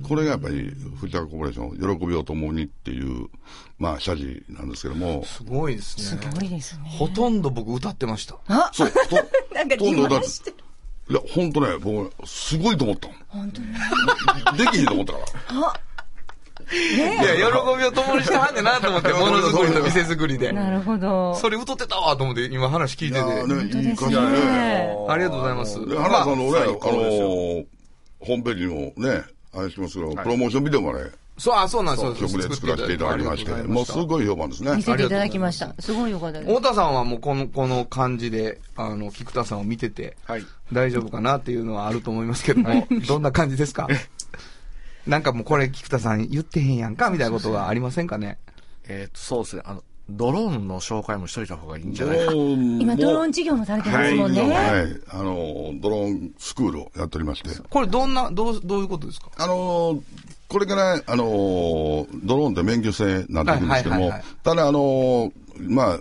[0.07, 3.29] これがやっぱり、藤高コーポレーション、喜びを共にっていう、
[3.79, 6.29] まあ、謝辞なんですけども、すごいですすね。
[6.35, 6.83] ごいですね。
[6.87, 8.37] ほとんど僕歌ってました。
[8.49, 8.97] あそう、と、
[9.55, 10.57] なんかほとんどだって自慢してる。
[11.11, 13.09] いや、本当ね、僕、すごいと思った。
[13.29, 13.61] 本当
[14.53, 14.59] に？
[14.59, 15.81] できひんと思ったから。
[16.71, 20.53] いや、喜びを共にしてはんねんなと思って、 ものづくりと店づくりで。
[20.53, 21.35] なるほど。
[21.37, 23.79] それ歌ってたわと思って、今話聞いてて。
[23.79, 24.39] いいいです感じだね。
[24.39, 25.07] ね。
[25.09, 25.87] ありがとうございます。
[25.89, 26.73] で、原田さんのね、あの
[28.21, 29.23] ホームページにもね、
[29.59, 31.01] あれしますけど、プロモーションビデオもね、
[31.39, 32.15] そう、あ、そうなんですよ。
[32.29, 34.83] 曲で作らせていただきまして、もうすごい評判ですね見。
[34.83, 35.75] せていただきました。
[35.79, 36.53] すごいよかったです。
[36.55, 40.45] 太田さんはもうこの、この感じで、あの、菊田さんを見てて、はい。
[40.73, 43.87] 大丈夫かなっていうのはあると思いますけども、どんな感じですか？
[45.07, 48.39] なんかもうこれ菊田さん言ってへんやんかみたいなことがありませんかね？
[48.89, 49.63] えっと、そうですね。
[49.65, 52.33] あの、ドローンの紹介もしといた方がいいんじゃないか？
[52.33, 54.41] 今、ドローン事業もされてますもんね。
[54.43, 59.31] はい、あの、ドローンスクールをやっておりまして、これどんな、どう、どういうことですか？
[59.37, 60.03] あの、
[60.49, 65.99] これから、あの、ドローンって免許制になっていくんですけどもはいはいはいはい、ただ、あの、まあ、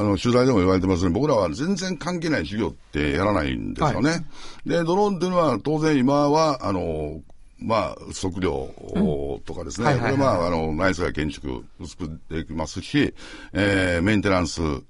[0.00, 4.26] あの、取材でも言われてますね、僕らは全然関係ない授業ってやらないんですよね。
[4.66, 7.20] で、ドローンっていうのは、当然今は、あの、
[7.58, 8.68] まあ、測量
[9.46, 13.14] とかですね、はいはいはいこれまあ、あの、内装や建築、薄くできますし、
[13.54, 14.82] えー、メンテナンス、う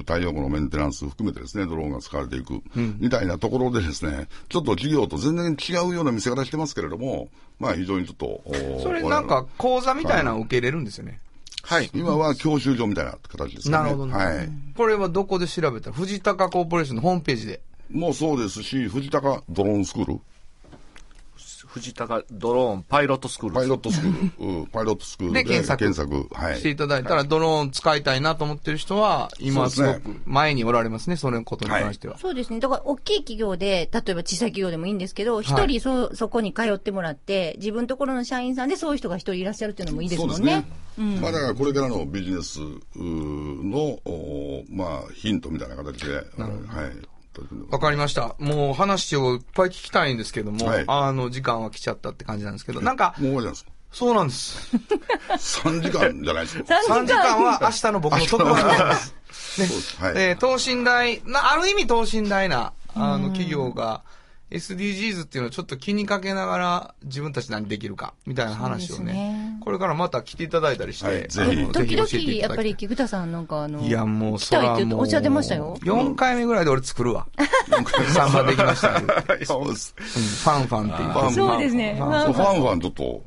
[0.00, 2.62] 太陽光のメンテナンス含めてですね、ドローンが使われていく、
[2.98, 11.20] みたいなところでですね、ちょっと事業と全然違うような見せ方してますけれども、まあ、非常にちょっと、おそれなんか講座みたいなのを受け入れるんですよね。
[11.62, 11.90] はい。
[11.94, 13.84] 今は教習所みたいな形ですかね。
[13.84, 14.12] なるほどね。
[14.14, 14.48] はい。
[14.76, 15.90] これはどこで調べた？
[15.90, 17.60] ら藤高コーポレーションのホームページで。
[17.90, 20.20] もうそうですし、藤高ドローンスクール、
[21.72, 23.54] 藤高ドローンパイロットスクール。
[23.54, 25.78] パイロットスクール、うんパイロットスクールでで検索。
[25.78, 26.34] 検索。
[26.34, 26.58] はい。
[26.58, 32.18] していただいたら、ドローン使いたいなと思ってる人は、今すごく前におられますね、そのことに関しては。
[32.18, 32.58] そうですね。
[32.58, 40.64] だから、大きい企業で、例えば小さい企業でもいいんですけど、一、人そ、そこに通ってもらって、自分ところの社員さんでそういう人が一人いらっしゃるっていうのもいいですもんね。
[40.96, 42.58] まあだからこれからのビジネス
[42.96, 46.24] の、おまあヒントみたいな形で、はい。
[47.70, 48.34] わかりました。
[48.38, 53.70] もう話をいっぱい聞きたいんですけども、はいあの、時間は来ちゃったって感じなんですけど、なんか、もう終わりなんですか？
[53.92, 54.76] そうなんです。
[55.28, 56.74] ?3 時間じゃないですか。
[56.88, 59.14] 3時間は明日の僕の特番です。
[59.56, 59.96] そうです。
[60.00, 60.12] はい。
[60.16, 64.02] えー等身大、な、ある意味等身大な、あの、企業が、
[64.50, 75.76] SDGs っていうのをちょっと気にかけながら自分たち何できるか、みたいな話をねね、これからまた来ていただいたりして、はいぜひ時々、教えていやっぱり、菊田さんなんかあの、いや、もう、来たいって言っておっしゃってましたよ。
[75.82, 77.26] 4回目ぐらいで俺作るわ。
[77.36, 79.00] 3番できました
[79.46, 79.94] そうです。
[79.98, 81.08] うんファンファンっていう。
[81.10, 81.94] ファンそうですね。
[81.98, 83.22] ファンファンファンちょっと、ね、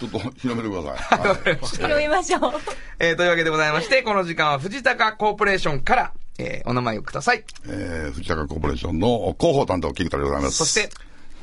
[0.00, 1.28] ちょっと広めてください。
[1.28, 2.52] はい拾いましょう。
[2.98, 7.44] えーというわけでございまして、この時間は藤高コーポレーションから、えーお名前をください。
[7.66, 10.56] えー、藤高コーポレーションの広報担当、菊田でございます。
[10.58, 10.90] そして、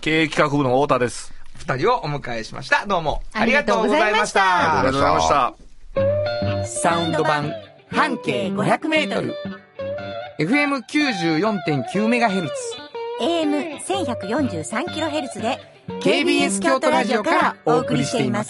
[0.02, 1.34] 経営企画部の太田です。
[1.58, 2.86] 二人をお迎えしました。
[2.86, 4.20] どうもあありりがとうございまし。
[4.22, 5.54] ましたありがとうございました
[6.66, 7.52] サウンド版
[7.92, 9.36] 半径500メートル。
[10.40, 12.50] FM94.9MHz。
[13.22, 15.60] AM1143kHz で
[16.02, 18.50] KBS 京都ラジオからお送りしています。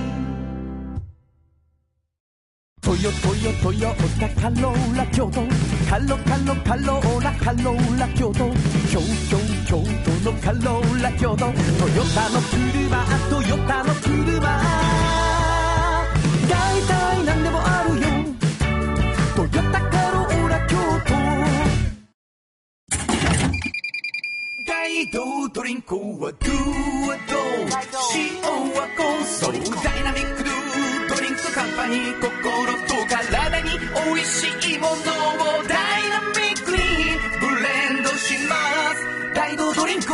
[3.01, 5.41] ヨトヨトヨタカローラ京都
[5.89, 8.53] カロカロカローラカローラ京都
[8.91, 11.53] 京京京都のカローラ京都トヨ
[12.13, 14.39] タの車トヨタの車
[16.47, 18.05] 大体何でもあるよ
[19.35, 20.77] トヨタカローラ京
[21.07, 21.15] 都
[24.67, 26.51] 大道ドリンクはドゥ
[27.07, 27.33] はド
[28.13, 28.43] 塩
[28.75, 30.40] はコンソーダイナミック
[31.81, 33.69] ドリンクカンパニー心と体に
[34.11, 34.97] おいしいものを
[35.63, 36.77] ダイナミックに
[37.39, 38.55] ブレンドしま
[38.93, 39.33] す。
[39.33, 40.13] 大道ドリンク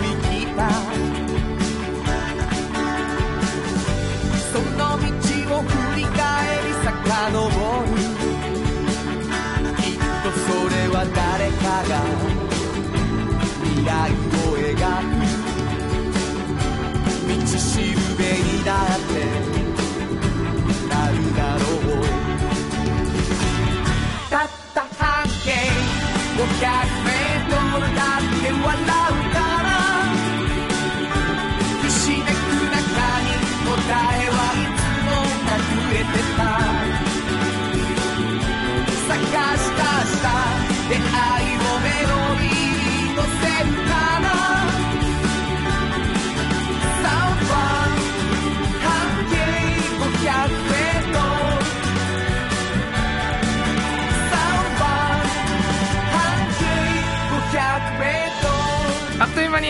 [11.83, 12.01] が
[13.63, 15.13] 未来を描く。
[17.27, 19.13] 道しるべにだって
[20.89, 22.03] なるだろう。
[24.29, 25.49] たった半径
[26.37, 26.43] 500
[27.05, 29.00] メートルだって笑う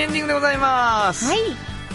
[0.01, 1.25] エンディングでございます。
[1.25, 1.37] はい。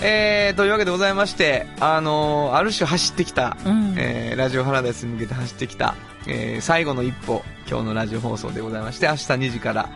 [0.00, 5.96] えー、というわけでございまして、あのーある種走ってきた、うんえーラジオハラダイスに向けて走ってきた、
[6.28, 9.88] えー最後の一歩、今日のラジオ放送でございまして、明日2時から、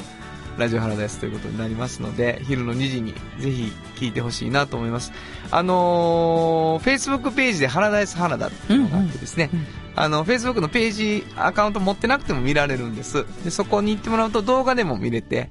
[0.58, 5.12] ラジオハラダイスということになりますので、昼の2時にぜひ聞いてほしいなと思います。
[5.52, 9.50] あのー、Facebook ページでハラダイスハラダっていうのがあってですね、
[9.94, 13.24] あの、Facebook のページ、アカウント持ってなくても見られるんです。
[13.44, 15.50] で、そこに行ってもらうと動画でも見れて、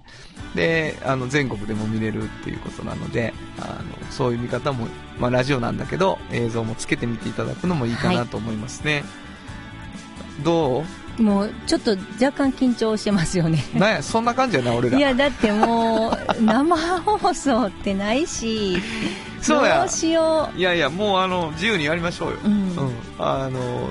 [0.56, 4.88] で、あの、全国でも見れるっていうことなので、あの、そういう見方も、
[5.20, 9.04] まあ、ラジオなんだけど、映像もつけてみていただくのもいいかなと思いますね。
[10.44, 10.84] ど
[11.20, 11.92] もう、ちょっと
[12.24, 13.64] 若干緊張してますよね。
[13.76, 14.98] う なんや、そんな感じやな、俺ら。
[14.98, 18.82] いや、だってもう、生放送ってないし、
[19.42, 22.38] そうやどうしよいやいや、もうあの、自由にやりましょうよ。
[22.44, 22.48] う。
[22.48, 22.76] うん。
[22.76, 22.92] うん。
[23.18, 23.90] あの、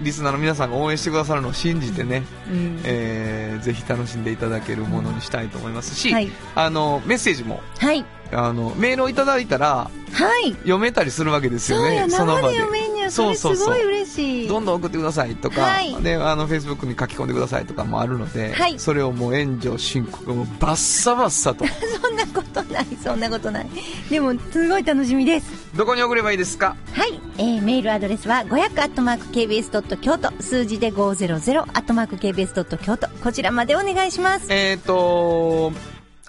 [0.00, 6.30] リリスナーの皆さんが応援してくださるのを信じてね、うんえー、ぜひ楽しんでいただけるものにしたいと思いますし、はい。
[6.54, 8.04] あの、メッセージも、はい。
[8.32, 10.52] あの、メールをいただいたら、はい。
[10.52, 13.10] 読めたりするわけですよね、生の場で読めんねや。
[13.10, 14.48] それすごい嬉しい。
[14.48, 21.64] どんどん送ってくださいとか、はいで、あの、Facebook に書き込んでくださいとかもあるので、はいそれをもう炎上申告もうバッサバッサと。
[22.02, 23.66] そんなことない、そんなことない。
[24.10, 25.46] でも、すごい楽しみです。
[25.76, 26.76] どこに送ればいいですか？
[26.92, 27.20] はい。
[27.38, 29.70] えー、メールアドレスは500 k b s
[30.00, 34.46] 京都数字で500 k b s 京都こちらまでお願いします。
[34.50, 35.72] えっ、と、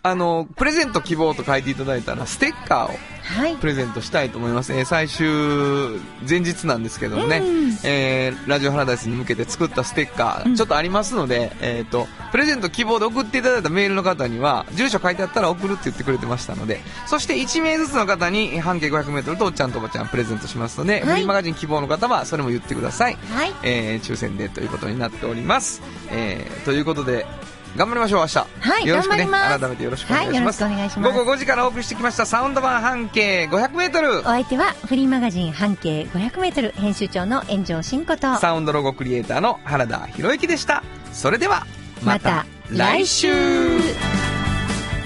[0.02, 2.98] あの、プレゼント希望と書いていただいたら、ステッカーを
[3.30, 3.56] はい。
[3.58, 4.74] プレゼントしたいと思います。
[4.74, 23.18] えー最終前日なんですけどもね、うんえーラジオハラダイスに向けて作ったステッカー、ちょっとありますので、えっ、と、プレゼント希望で送っていただいたメールの方には、住所書いてあったら送るって言ってくれてましたので、そして1名ずつの方に半径500メートルとおっちゃんとおばちゃんプレゼントしますので、はいフリーマガジン希望の方はそれも言ってください。
[23.32, 23.54] はい。
[23.64, 25.82] えー抽選でということになっております。
[26.10, 27.28] えーということで、
[27.76, 28.38] 頑張りましょう、明日。
[28.40, 29.18] はいよろしくね。
[29.20, 30.34] 頑張ります改めてよろしくお願いします。
[30.34, 34.24] はいよろしくお願いします午後5時からお送りしてきました、サウンド版半径500メートルお。
[34.24, 40.84] 相手はフリーマガジン半径500メートル編集長の炎上真子と、サウンドロゴクリエイターの原田博之でした。
[41.14, 41.66] それでは、
[42.04, 43.34] また来週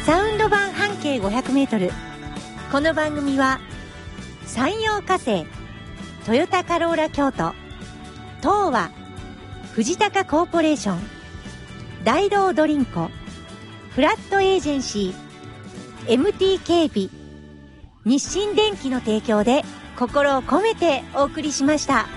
[0.06, 1.92] サウンド版半径500メートル。
[2.72, 3.60] この番組は、
[4.46, 5.46] 山陽火星、
[6.26, 7.54] トヨタカローラ京都、
[8.42, 8.90] 東和、
[9.74, 11.00] 藤高コーポレーション、
[12.04, 13.10] 大道ドリンコ、
[13.92, 17.10] フラットエージェンシー、MT 警備、
[18.04, 19.64] 日清電機の提供で
[19.98, 22.08] 心を込めてお送りしました。